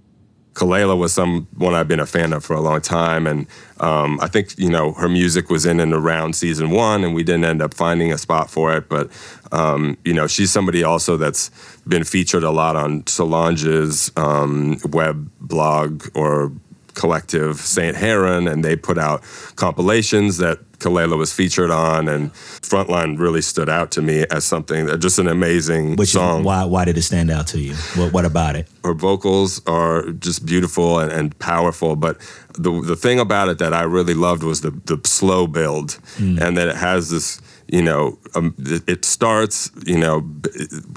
Kelela 0.55 0.99
was 0.99 1.15
someone 1.15 1.73
I've 1.73 1.89
been 1.89 2.01
a 2.01 2.07
fan 2.07 2.35
of 2.35 2.45
for 2.45 2.55
a 2.55 2.61
long 2.61 2.83
time, 2.83 3.27
and 3.27 3.47
um, 3.81 4.21
I 4.21 4.29
think 4.29 4.59
you 4.59 4.69
know 4.69 4.93
her 4.93 5.09
music 5.09 5.49
was 5.49 5.65
in 5.65 5.81
and 5.81 5.95
around 5.95 6.35
season 6.35 6.71
one, 6.71 7.05
and 7.05 7.15
we 7.15 7.23
didn't 7.23 7.45
end 7.45 7.63
up 7.63 7.73
finding 7.73 8.13
a 8.13 8.19
spot 8.19 8.51
for 8.51 8.75
it. 8.77 8.89
But 8.89 9.11
um, 9.51 9.97
you 10.05 10.13
know, 10.13 10.27
she's 10.27 10.51
somebody 10.51 10.83
also 10.85 11.17
that's 11.17 11.51
been 11.89 12.05
featured 12.05 12.43
a 12.43 12.51
lot 12.51 12.77
on 12.77 13.07
Solange's 13.07 14.13
um, 14.17 14.79
web 14.91 15.31
blog 15.41 16.07
or 16.15 16.53
collective 16.95 17.57
Saint 17.61 17.97
Heron, 17.97 18.49
and 18.49 18.65
they 18.65 18.77
put 18.77 18.99
out 18.99 19.23
compilations 19.57 20.39
that 20.39 20.59
Kelela 20.83 21.17
was 21.17 21.33
featured 21.33 21.71
on, 21.71 22.09
and 22.09 22.33
Frontline 22.63 23.19
really 23.19 23.43
stood 23.43 23.69
out 23.69 23.91
to 23.93 24.03
me 24.03 24.25
as 24.31 24.45
something 24.45 24.87
that 24.87 24.99
just 24.99 25.19
an 25.19 25.29
amazing 25.29 25.97
Which 25.97 26.11
song 26.11 26.41
is 26.41 26.47
why 26.47 26.65
why 26.65 26.85
did 26.85 26.97
it 26.99 27.03
stand 27.03 27.31
out 27.31 27.47
to 27.49 27.59
you? 27.59 27.75
What 27.97 28.13
what 28.13 28.25
about 28.25 28.57
it? 28.57 28.69
her 28.85 28.95
vocals 28.95 29.63
are 29.67 30.11
just 30.13 30.45
beautiful 30.45 30.99
and, 30.99 31.13
and 31.13 31.39
powerful. 31.39 31.97
But 31.97 32.19
the 32.55 32.83
the 32.83 32.97
thing 32.97 33.19
about 33.21 33.49
it 33.49 33.59
that 33.59 33.73
I 33.73 33.83
really 33.83 34.15
loved 34.15 34.43
was 34.43 34.61
the 34.61 34.71
the 34.71 35.01
slow 35.05 35.47
build, 35.47 35.99
and 36.19 36.57
that 36.57 36.69
it 36.69 36.77
has 36.77 37.11
this. 37.11 37.41
You 37.69 37.81
know, 37.81 38.19
um, 38.35 38.55
it 38.59 38.83
it 38.87 39.05
starts. 39.05 39.71
You 39.87 39.99
know, 39.99 40.29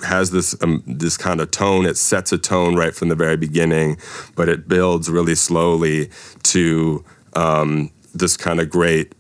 has 0.04 0.32
this 0.32 0.56
um, 0.62 0.84
this 0.86 1.16
kind 1.18 1.40
of 1.40 1.52
tone. 1.52 1.86
It 1.86 1.98
sets 1.98 2.32
a 2.32 2.38
tone 2.38 2.76
right 2.76 2.94
from 2.94 3.10
the 3.10 3.16
very 3.16 3.38
beginning, 3.38 3.98
but 4.36 4.50
it 4.50 4.68
builds 4.68 5.10
really 5.10 5.36
slowly 5.36 6.10
to 6.44 7.06
um, 7.34 7.92
this 8.14 8.36
kind 8.36 8.60
of 8.60 8.70
great 8.70 9.14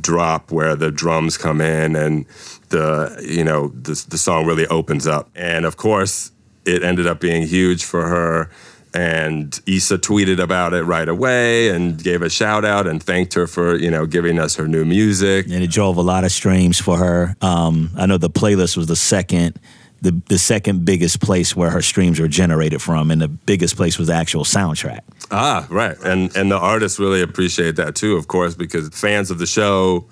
drop 0.00 0.50
where 0.50 0.74
the 0.74 0.90
drums 0.90 1.36
come 1.36 1.60
in 1.60 1.96
and 1.96 2.26
the 2.70 3.24
you 3.26 3.44
know 3.44 3.68
the 3.68 4.04
the 4.08 4.18
song 4.18 4.46
really 4.46 4.66
opens 4.66 5.06
up. 5.06 5.30
And 5.34 5.64
of 5.64 5.76
course, 5.76 6.32
it 6.64 6.82
ended 6.82 7.06
up 7.06 7.20
being 7.20 7.46
huge 7.46 7.84
for 7.84 8.08
her. 8.08 8.50
And 8.94 9.60
Issa 9.66 9.98
tweeted 9.98 10.38
about 10.38 10.72
it 10.72 10.84
right 10.84 11.08
away 11.08 11.68
and 11.68 12.02
gave 12.02 12.22
a 12.22 12.30
shout 12.30 12.64
out 12.64 12.86
and 12.86 13.02
thanked 13.02 13.34
her 13.34 13.46
for 13.46 13.76
you 13.76 13.90
know 13.90 14.06
giving 14.06 14.38
us 14.38 14.56
her 14.56 14.66
new 14.66 14.84
music. 14.84 15.46
And 15.46 15.62
it 15.62 15.70
drove 15.70 15.96
a 15.96 16.02
lot 16.02 16.24
of 16.24 16.32
streams 16.32 16.80
for 16.80 16.96
her. 16.96 17.36
Um, 17.40 17.90
I 17.96 18.06
know 18.06 18.16
the 18.16 18.30
playlist 18.30 18.76
was 18.76 18.86
the 18.86 18.96
second 18.96 19.60
the 20.02 20.20
the 20.28 20.38
second 20.38 20.84
biggest 20.84 21.20
place 21.20 21.56
where 21.56 21.70
her 21.70 21.82
streams 21.82 22.20
were 22.20 22.28
generated 22.28 22.82
from, 22.82 23.10
and 23.10 23.20
the 23.20 23.28
biggest 23.28 23.76
place 23.76 23.98
was 23.98 24.08
the 24.08 24.14
actual 24.14 24.44
soundtrack. 24.44 25.00
Ah, 25.30 25.66
right. 25.70 25.96
And 26.04 26.34
and 26.36 26.50
the 26.50 26.58
artists 26.58 26.98
really 26.98 27.22
appreciate 27.22 27.76
that 27.76 27.94
too, 27.94 28.16
of 28.16 28.28
course, 28.28 28.54
because 28.54 28.88
fans 28.90 29.30
of 29.30 29.38
the 29.38 29.46
show 29.46 30.06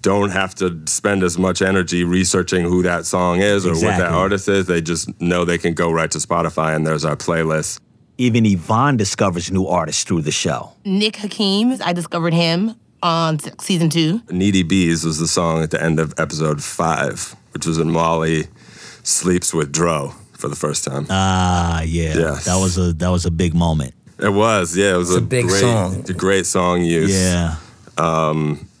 don't 0.00 0.30
have 0.30 0.54
to 0.56 0.80
spend 0.86 1.22
as 1.22 1.38
much 1.38 1.60
energy 1.62 2.04
researching 2.04 2.64
who 2.64 2.82
that 2.82 3.04
song 3.04 3.40
is 3.40 3.66
or 3.66 3.72
what 3.74 3.98
that 3.98 4.12
artist 4.12 4.48
is. 4.48 4.66
They 4.66 4.80
just 4.80 5.20
know 5.20 5.44
they 5.44 5.58
can 5.58 5.74
go 5.74 5.90
right 5.90 6.10
to 6.10 6.18
Spotify 6.18 6.76
and 6.76 6.86
there's 6.86 7.04
our 7.04 7.16
playlist. 7.16 7.80
Even 8.16 8.44
Yvonne 8.46 8.96
discovers 8.96 9.50
new 9.50 9.66
artists 9.66 10.04
through 10.04 10.22
the 10.22 10.32
show. 10.32 10.72
Nick 10.84 11.16
Hakim, 11.16 11.76
I 11.84 11.92
discovered 11.92 12.34
him 12.34 12.74
on 13.02 13.38
season 13.60 13.90
two. 13.90 14.22
Needy 14.30 14.62
Bees 14.62 15.04
was 15.04 15.18
the 15.18 15.28
song 15.28 15.62
at 15.62 15.70
the 15.70 15.82
end 15.82 16.00
of 16.00 16.14
episode 16.18 16.62
five, 16.62 17.36
which 17.52 17.66
was 17.66 17.78
in 17.78 17.90
Molly 17.90 18.48
sleeps 19.08 19.52
with 19.54 19.72
Dro 19.72 20.14
for 20.32 20.48
the 20.48 20.56
first 20.56 20.84
time. 20.84 21.06
Ah, 21.10 21.80
yeah, 21.82 22.14
Yes. 22.14 22.44
that 22.44 22.56
was 22.56 22.76
a 22.78 22.92
that 22.94 23.08
was 23.10 23.26
a 23.26 23.30
big 23.30 23.54
moment. 23.54 23.94
it 24.18 24.32
was, 24.32 24.76
yeah, 24.76 24.94
it 24.94 24.98
was 24.98 25.14
a 25.14 25.20
big 25.20 25.46
great, 25.48 25.60
song. 25.60 26.04
a 26.08 26.12
great 26.12 26.46
song 26.46 26.82
use. 26.82 27.10
Yeah, 27.14 27.56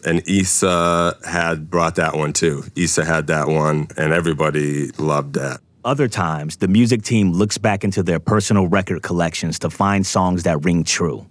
and 0.04 0.22
Issa 0.28 1.16
had 1.26 1.70
brought 1.70 1.96
that 1.96 2.16
one 2.16 2.32
too. 2.32 2.64
Issa 2.76 3.04
had 3.04 3.26
that 3.28 3.48
one, 3.48 3.88
and 3.96 4.12
everybody 4.12 4.90
loved 4.98 5.34
that. 5.34 5.60
Other 5.84 6.08
times, 6.08 6.56
the 6.58 6.68
music 6.68 7.02
team 7.02 7.32
looks 7.32 7.58
back 7.58 7.82
into 7.84 8.02
their 8.02 8.18
personal 8.20 8.66
record 8.68 9.02
collections 9.02 9.58
to 9.60 9.70
find 9.70 10.06
songs 10.06 10.42
that 10.42 10.64
ring 10.64 10.84
true. 10.84 11.26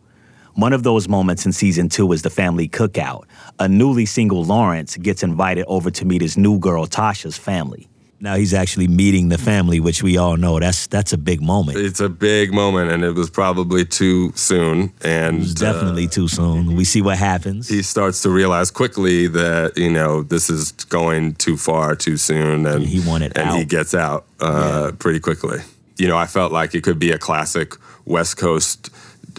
One 0.56 0.74
of 0.74 0.82
those 0.84 1.08
moments 1.08 1.46
in 1.46 1.52
season 1.52 1.88
two 1.90 2.12
is 2.14 2.24
the 2.24 2.30
family 2.32 2.68
cookout. 2.68 3.26
A 3.60 3.68
newly 3.68 4.06
single 4.06 4.44
Lawrence 4.44 4.98
gets 4.98 5.22
invited 5.22 5.66
over 5.68 5.92
to 5.92 6.06
meet 6.06 6.22
his 6.22 6.36
new 6.38 6.58
girl 6.60 6.88
Tasha's 6.88 7.38
family. 7.38 7.88
Now 8.20 8.36
he's 8.36 8.54
actually 8.54 8.88
meeting 8.88 9.30
the 9.30 9.38
family, 9.38 9.80
which 9.80 10.02
we 10.02 10.18
all 10.18 10.38
know 10.38 10.60
that's 10.60 10.88
that's 10.88 11.14
a 11.14 11.18
big 11.18 11.42
moment. 11.42 11.78
It's 11.78 12.00
a 12.00 12.10
big 12.10 12.52
moment, 12.52 12.90
and 12.92 13.04
it 13.04 13.12
was 13.14 13.30
probably 13.30 13.86
too 13.86 14.32
soon. 14.34 14.92
And 15.04 15.44
It's 15.44 15.62
uh, 15.62 15.72
definitely 15.72 16.08
too 16.08 16.28
soon. 16.28 16.76
We 16.76 16.84
see 16.84 17.02
what 17.02 17.18
happens. 17.18 17.68
he 17.68 17.84
starts 17.84 18.24
to 18.24 18.30
realize 18.32 18.72
quickly 18.72 19.28
that 19.28 19.78
you 19.78 19.92
know 19.92 20.24
this 20.24 20.50
is 20.50 20.72
going 20.72 21.36
too 21.36 21.58
far 21.58 21.96
too 21.96 22.18
soon, 22.18 22.66
and 22.66 22.84
He 22.86 23.08
wanted 23.08 23.38
and 23.38 23.58
he 23.58 23.66
gets 23.66 23.94
out 23.94 24.26
uh, 24.40 24.94
pretty 24.98 25.20
quickly. 25.20 25.60
You 25.98 26.08
know, 26.08 26.18
I 26.18 26.26
felt 26.26 26.52
like 26.52 26.74
it 26.76 26.84
could 26.84 27.00
be 27.00 27.12
a 27.12 27.18
classic 27.20 27.74
West 28.06 28.38
Coast 28.38 28.90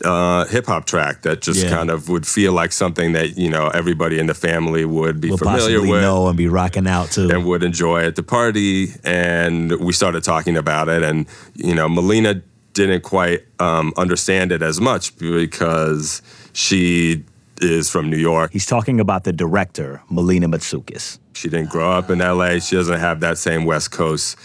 uh, 0.05 0.45
hip 0.47 0.67
hop 0.67 0.85
track 0.87 1.23
that 1.23 1.41
just 1.43 1.63
Yeah. 1.63 1.71
kind 1.71 1.91
of 1.91 2.09
would 2.09 2.27
feel 2.27 2.53
like 2.53 2.73
something 2.73 3.13
that 3.13 3.37
you 3.39 3.51
know 3.51 3.69
everybody 3.69 4.19
in 4.19 4.27
the 4.27 4.35
family 4.35 4.85
would 4.85 5.21
be 5.21 5.29
We'll 5.29 5.39
familiar 5.39 5.81
with 5.81 6.03
know 6.03 6.29
and 6.29 6.37
be 6.37 6.49
rocking 6.49 6.87
out 6.87 7.11
to. 7.13 7.29
and 7.29 7.45
would 7.47 7.63
enjoy 7.63 8.05
at 8.05 8.17
the 8.17 8.23
party. 8.23 8.89
And 9.05 9.73
we 9.81 9.93
started 9.93 10.23
talking 10.25 10.57
about 10.57 10.89
it, 10.89 11.03
and 11.03 11.27
you 11.55 11.75
know, 11.75 11.89
Melina 11.89 12.43
didn't 12.75 13.03
quite 13.03 13.41
um, 13.59 13.93
understand 13.97 14.53
it 14.53 14.63
as 14.63 14.81
much 14.81 15.17
because 15.19 16.23
she 16.53 17.25
is 17.61 17.91
from 17.91 18.09
New 18.09 18.17
York. 18.19 18.53
He's 18.53 18.67
talking 18.67 19.01
about 19.01 19.25
the 19.25 19.33
director, 19.33 20.01
Melina 20.11 20.49
Matsoukas. 20.49 21.19
She 21.35 21.49
didn't 21.49 21.71
grow 21.71 21.91
up 21.91 22.09
in 22.11 22.19
LA. 22.21 22.59
She 22.61 22.77
doesn't 22.77 23.01
have 23.01 23.19
that 23.21 23.37
same 23.39 23.65
West 23.65 23.91
Coast 23.91 24.37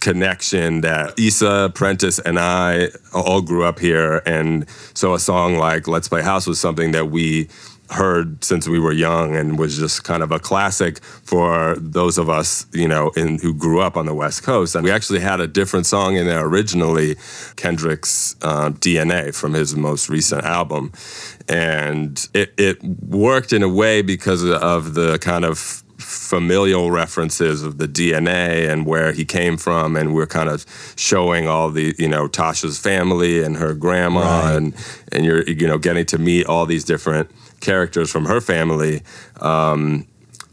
connection 0.00 0.82
that 0.82 1.18
Issa, 1.18 1.72
Prentice, 1.74 2.18
and 2.18 2.38
I 2.38 2.88
all 3.12 3.40
grew 3.40 3.64
up 3.64 3.78
here. 3.78 4.22
And 4.26 4.68
so 4.94 5.14
a 5.14 5.18
song 5.18 5.56
like 5.56 5.88
Let's 5.88 6.08
Play 6.08 6.22
House 6.22 6.46
was 6.46 6.60
something 6.60 6.92
that 6.92 7.06
we 7.06 7.48
heard 7.90 8.42
since 8.42 8.68
we 8.68 8.78
were 8.80 8.92
young 8.92 9.36
and 9.36 9.58
was 9.58 9.78
just 9.78 10.04
kind 10.04 10.22
of 10.22 10.32
a 10.32 10.38
classic 10.38 11.02
for 11.02 11.76
those 11.78 12.18
of 12.18 12.28
us, 12.28 12.66
you 12.72 12.88
know, 12.88 13.10
in 13.16 13.38
who 13.38 13.54
grew 13.54 13.80
up 13.80 13.96
on 13.96 14.06
the 14.06 14.14
West 14.14 14.42
Coast. 14.42 14.74
And 14.74 14.84
we 14.84 14.90
actually 14.90 15.20
had 15.20 15.40
a 15.40 15.46
different 15.46 15.86
song 15.86 16.16
in 16.16 16.26
there 16.26 16.44
originally, 16.44 17.16
Kendrick's 17.56 18.34
uh, 18.42 18.70
DNA 18.70 19.34
from 19.34 19.54
his 19.54 19.76
most 19.76 20.08
recent 20.08 20.44
album. 20.44 20.92
And 21.48 22.26
it, 22.34 22.52
it 22.58 22.82
worked 22.82 23.52
in 23.52 23.62
a 23.62 23.68
way 23.68 24.02
because 24.02 24.44
of 24.44 24.94
the 24.94 25.18
kind 25.18 25.44
of 25.44 25.84
familial 25.98 26.90
references 26.90 27.62
of 27.62 27.78
the 27.78 27.88
DNA 27.88 28.68
and 28.68 28.86
where 28.86 29.12
he 29.12 29.24
came 29.24 29.56
from, 29.56 29.96
and 29.96 30.14
we're 30.14 30.26
kind 30.26 30.48
of 30.48 30.64
showing 30.96 31.46
all 31.46 31.70
the 31.70 31.94
you 31.98 32.08
know 32.08 32.28
Tasha's 32.28 32.78
family 32.78 33.42
and 33.42 33.56
her 33.56 33.74
grandma, 33.74 34.20
Right. 34.20 34.56
and 34.56 34.74
and 35.12 35.24
you're 35.24 35.42
you 35.44 35.66
know 35.66 35.78
getting 35.78 36.06
to 36.06 36.18
meet 36.18 36.46
all 36.46 36.66
these 36.66 36.84
different 36.84 37.30
characters 37.60 38.10
from 38.10 38.26
her 38.26 38.40
family. 38.40 39.02
Um, 39.40 40.06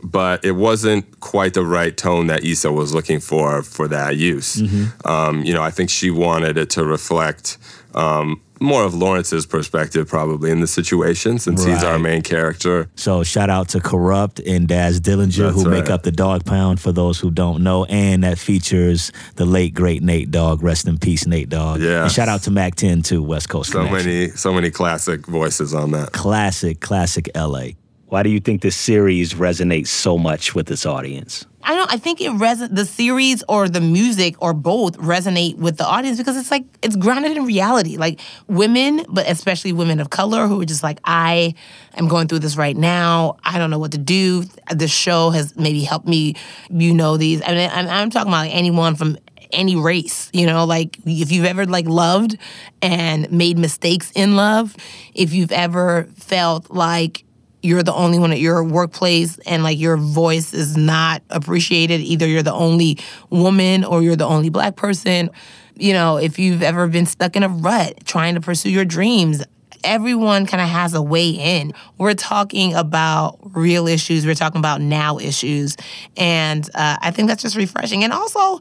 but 0.05 0.43
it 0.43 0.51
wasn't 0.51 1.19
quite 1.21 1.53
the 1.53 1.63
right 1.65 1.95
tone 1.95 2.27
that 2.27 2.43
Issa 2.43 2.71
was 2.71 2.93
looking 2.93 3.19
for 3.21 3.63
for 3.63 3.87
that 3.87 4.17
use. 4.17 4.61
Um, 5.05 5.43
you 5.43 5.53
know, 5.53 5.63
I 5.63 5.71
think 5.71 5.89
she 5.89 6.11
wanted 6.11 6.57
it 6.57 6.69
to 6.71 6.83
reflect 6.83 7.57
um, 7.95 8.41
more 8.59 8.83
of 8.83 8.93
Lawrence's 8.93 9.45
perspective, 9.45 10.07
probably 10.07 10.51
in 10.51 10.59
the 10.61 10.67
situation, 10.67 11.39
since 11.39 11.63
he's 11.63 11.83
our 11.83 11.99
main 11.99 12.21
character. 12.21 12.89
So 12.95 13.23
shout 13.23 13.49
out 13.49 13.69
to 13.69 13.79
Kurupt 13.79 14.41
and 14.45 14.67
Daz 14.67 14.99
Dillinger 15.01 15.51
That's 15.51 15.63
who 15.63 15.69
make 15.69 15.89
up 15.89 16.03
the 16.03 16.11
Dogg 16.11 16.45
Pound 16.45 16.79
for 16.79 16.91
those 16.91 17.19
who 17.19 17.31
don't 17.31 17.63
know, 17.63 17.85
and 17.85 18.23
that 18.23 18.37
features 18.39 19.11
the 19.35 19.45
late 19.45 19.73
great 19.73 20.01
Nate 20.03 20.31
Dogg. 20.31 20.63
Rest 20.63 20.87
in 20.87 20.97
peace, 20.97 21.25
Nate 21.27 21.49
Dogg. 21.49 21.81
Yeah. 21.81 22.03
And 22.03 22.11
shout 22.11 22.29
out 22.29 22.43
to 22.43 22.51
Mack 22.51 22.75
10 22.75 23.01
too, 23.01 23.21
West 23.23 23.49
Coast 23.49 23.71
So 23.71 23.85
Connection. 23.85 24.09
many, 24.09 24.29
so 24.29 24.53
many 24.53 24.69
classic 24.71 25.25
voices 25.25 25.73
on 25.73 25.91
that. 25.91 26.11
Classic, 26.13 26.79
classic 26.79 27.29
LA. 27.35 27.69
Why 28.13 28.21
do 28.21 28.29
you 28.29 28.39
think 28.39 28.61
this 28.61 28.75
series 28.75 29.33
resonates 29.33 29.87
so 29.87 30.19
much 30.19 30.53
with 30.53 30.67
this 30.67 30.85
audience? 30.85 31.47
I 31.63 31.73
don't. 31.73 31.91
I 31.91 31.97
think 31.97 32.21
it 32.21 32.29
res- 32.29 32.69
the 32.69 32.85
series 32.85 33.43
or 33.49 33.67
the 33.67 33.81
music 33.81 34.35
or 34.39 34.53
both 34.53 34.95
resonate 34.99 35.57
with 35.57 35.77
the 35.77 35.83
audience 35.87 36.19
because 36.19 36.37
it's 36.37 36.51
like 36.51 36.63
it's 36.83 36.95
grounded 36.95 37.35
in 37.35 37.43
reality. 37.43 37.97
Like 37.97 38.19
women, 38.47 39.03
but 39.09 39.27
especially 39.27 39.73
women 39.73 39.99
of 39.99 40.11
color 40.11 40.45
who 40.45 40.61
are 40.61 40.65
just 40.65 40.83
like, 40.83 40.99
I 41.05 41.55
am 41.95 42.07
going 42.07 42.27
through 42.27 42.39
this 42.39 42.55
right 42.55 42.77
now. 42.77 43.37
I 43.43 43.57
don't 43.57 43.71
know 43.71 43.79
what 43.79 43.93
to 43.93 43.97
do. 43.97 44.43
The 44.69 44.87
show 44.87 45.31
has 45.31 45.57
maybe 45.57 45.81
helped 45.81 46.07
me. 46.07 46.35
You 46.69 46.93
know 46.93 47.17
these. 47.17 47.41
I 47.41 47.55
mean, 47.55 47.71
I'm, 47.73 47.87
I'm 47.87 48.09
talking 48.11 48.27
about 48.27 48.45
like 48.45 48.53
anyone 48.53 48.93
from 48.95 49.17
any 49.51 49.75
race. 49.75 50.29
You 50.33 50.45
know, 50.45 50.65
like 50.65 50.99
if 51.03 51.31
you've 51.31 51.45
ever 51.45 51.65
like 51.65 51.87
loved 51.87 52.37
and 52.79 53.31
made 53.31 53.57
mistakes 53.57 54.11
in 54.13 54.35
love, 54.35 54.75
if 55.15 55.33
you've 55.33 55.51
ever 55.51 56.07
felt 56.15 56.69
like 56.69 57.25
you're 57.63 57.81
the 57.81 57.93
only 57.93 58.19
one 58.19 58.31
at 58.31 58.39
your 58.39 58.63
workplace 58.63 59.39
and 59.39 59.63
like 59.63 59.79
your 59.79 59.95
voice 59.95 60.53
is 60.53 60.75
not 60.75 61.23
appreciated. 61.29 62.01
Either 62.01 62.27
you're 62.27 62.43
the 62.43 62.53
only 62.53 62.99
woman 63.29 63.85
or 63.85 64.03
you're 64.03 64.17
the 64.17 64.25
only 64.25 64.49
black 64.49 64.75
person. 64.75 65.29
You 65.75 65.93
know, 65.93 66.17
if 66.17 66.37
you've 66.37 66.61
ever 66.61 66.87
been 66.87 67.05
stuck 67.05 67.35
in 67.35 67.43
a 67.43 67.47
rut 67.47 68.05
trying 68.05 68.35
to 68.35 68.41
pursue 68.41 68.69
your 68.69 68.83
dreams, 68.83 69.43
everyone 69.83 70.45
kind 70.45 70.61
of 70.61 70.67
has 70.67 70.93
a 70.93 71.01
way 71.01 71.29
in. 71.29 71.73
We're 71.97 72.13
talking 72.13 72.73
about 72.73 73.39
real 73.55 73.87
issues, 73.87 74.25
we're 74.25 74.35
talking 74.35 74.59
about 74.59 74.81
now 74.81 75.17
issues. 75.17 75.77
And 76.17 76.69
uh, 76.75 76.97
I 77.01 77.11
think 77.11 77.29
that's 77.29 77.41
just 77.41 77.55
refreshing. 77.55 78.03
And 78.03 78.11
also, 78.11 78.59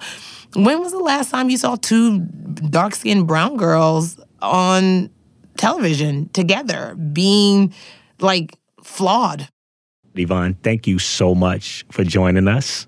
when 0.54 0.80
was 0.80 0.92
the 0.92 0.98
last 0.98 1.30
time 1.30 1.50
you 1.50 1.56
saw 1.56 1.74
two 1.74 2.20
dark 2.20 2.94
skinned 2.94 3.26
brown 3.26 3.56
girls 3.56 4.20
on 4.40 5.10
television 5.56 6.28
together 6.30 6.94
being 6.94 7.74
like 8.20 8.56
flawed? 8.82 9.48
Devon, 10.14 10.54
thank 10.62 10.86
you 10.86 10.98
so 10.98 11.34
much 11.34 11.84
for 11.90 12.04
joining 12.04 12.48
us. 12.48 12.86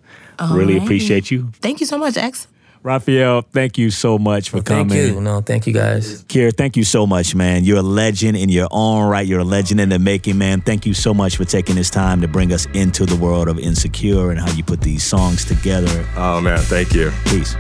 really 0.50 0.74
Alrighty. 0.74 0.82
appreciate 0.82 1.30
you. 1.30 1.50
Thank 1.60 1.80
you 1.80 1.86
so 1.86 1.96
much, 1.98 2.16
X. 2.16 2.48
Raphael, 2.82 3.40
thank 3.40 3.78
you 3.78 3.90
so 3.90 4.18
much 4.18 4.50
for 4.50 4.60
Thank 4.60 4.90
coming. 4.90 5.14
you. 5.14 5.18
No, 5.22 5.40
thank 5.40 5.66
you 5.66 5.72
guys. 5.72 6.22
Kier, 6.24 6.54
thank 6.54 6.76
you 6.76 6.84
so 6.84 7.06
much, 7.06 7.34
man. 7.34 7.64
You're 7.64 7.78
a 7.78 7.82
legend 7.82 8.36
in 8.36 8.50
your 8.50 8.68
own 8.70 9.08
right. 9.08 9.26
You're 9.26 9.40
a 9.40 9.44
legend 9.44 9.80
in 9.80 9.88
the 9.88 9.98
making, 9.98 10.36
man. 10.36 10.60
Thank 10.60 10.84
you 10.84 10.92
so 10.92 11.14
much 11.14 11.38
for 11.38 11.46
taking 11.46 11.76
this 11.76 11.88
time 11.88 12.20
to 12.20 12.28
bring 12.28 12.52
us 12.52 12.66
into 12.74 13.06
the 13.06 13.16
world 13.16 13.48
of 13.48 13.58
Insecure 13.58 14.30
and 14.30 14.38
how 14.38 14.52
you 14.52 14.62
put 14.62 14.82
these 14.82 15.02
songs 15.02 15.46
together. 15.46 16.06
Oh 16.14 16.42
man, 16.42 16.58
thank 16.58 16.92
you. 16.92 17.10
Peace. 17.24 17.56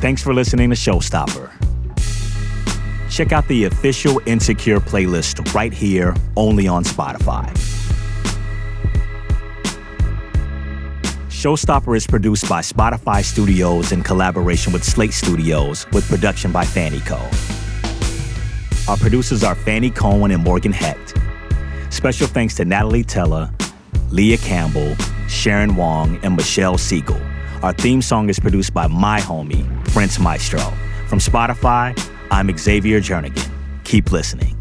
Thanks 0.00 0.22
for 0.22 0.32
listening 0.32 0.70
to 0.70 0.76
Showstopper. 0.76 1.47
Check 3.18 3.32
out 3.32 3.48
the 3.48 3.64
official 3.64 4.22
Insecure 4.26 4.78
playlist 4.78 5.52
right 5.52 5.72
here, 5.72 6.14
only 6.36 6.68
on 6.68 6.84
Spotify. 6.84 7.50
Showstopper 11.28 11.96
is 11.96 12.06
produced 12.06 12.48
by 12.48 12.60
Spotify 12.60 13.24
Studios 13.24 13.90
in 13.90 14.04
collaboration 14.04 14.72
with 14.72 14.84
Slate 14.84 15.12
Studios, 15.12 15.84
with 15.90 16.08
production 16.08 16.52
by 16.52 16.64
Fanny 16.64 17.00
Co. 17.00 17.16
Our 18.88 18.96
producers 18.96 19.42
are 19.42 19.56
Fanny 19.56 19.90
Cohen 19.90 20.30
and 20.30 20.44
Morgan 20.44 20.70
Hecht. 20.70 21.18
Special 21.90 22.28
thanks 22.28 22.54
to 22.54 22.64
Natalie 22.64 23.02
Teller, 23.02 23.50
Leah 24.10 24.38
Campbell, 24.38 24.94
Sharon 25.26 25.74
Wong, 25.74 26.20
and 26.22 26.36
Michelle 26.36 26.78
Siegel. 26.78 27.20
Our 27.64 27.72
theme 27.72 28.00
song 28.00 28.28
is 28.28 28.38
produced 28.38 28.72
by 28.72 28.86
my 28.86 29.18
homie, 29.18 29.66
Prince 29.86 30.20
Maestro. 30.20 30.60
From 31.08 31.18
Spotify, 31.18 31.98
I'm 32.30 32.56
Xavier 32.56 33.00
Jernigan. 33.00 33.50
Keep 33.84 34.12
listening. 34.12 34.54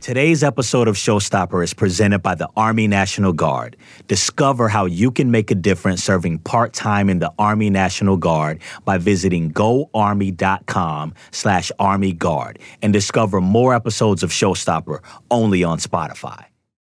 Today's 0.00 0.44
episode 0.44 0.86
of 0.86 0.96
Showstopper 0.96 1.64
is 1.64 1.72
presented 1.72 2.18
by 2.18 2.34
the 2.34 2.46
Army 2.58 2.86
National 2.86 3.32
Guard. 3.32 3.74
Discover 4.06 4.68
how 4.68 4.84
you 4.84 5.10
can 5.10 5.30
make 5.30 5.50
a 5.50 5.54
difference 5.54 6.04
serving 6.04 6.40
part-time 6.40 7.08
in 7.08 7.20
the 7.20 7.32
Army 7.38 7.70
National 7.70 8.18
Guard 8.18 8.60
by 8.84 8.98
visiting 8.98 9.50
goarmy.com 9.50 11.14
slash 11.30 11.72
Army 11.78 12.12
Guard 12.12 12.58
and 12.82 12.92
discover 12.92 13.40
more 13.40 13.74
episodes 13.74 14.22
of 14.22 14.28
Showstopper 14.28 15.02
only 15.30 15.64
on 15.64 15.78
Spotify. 15.78 16.44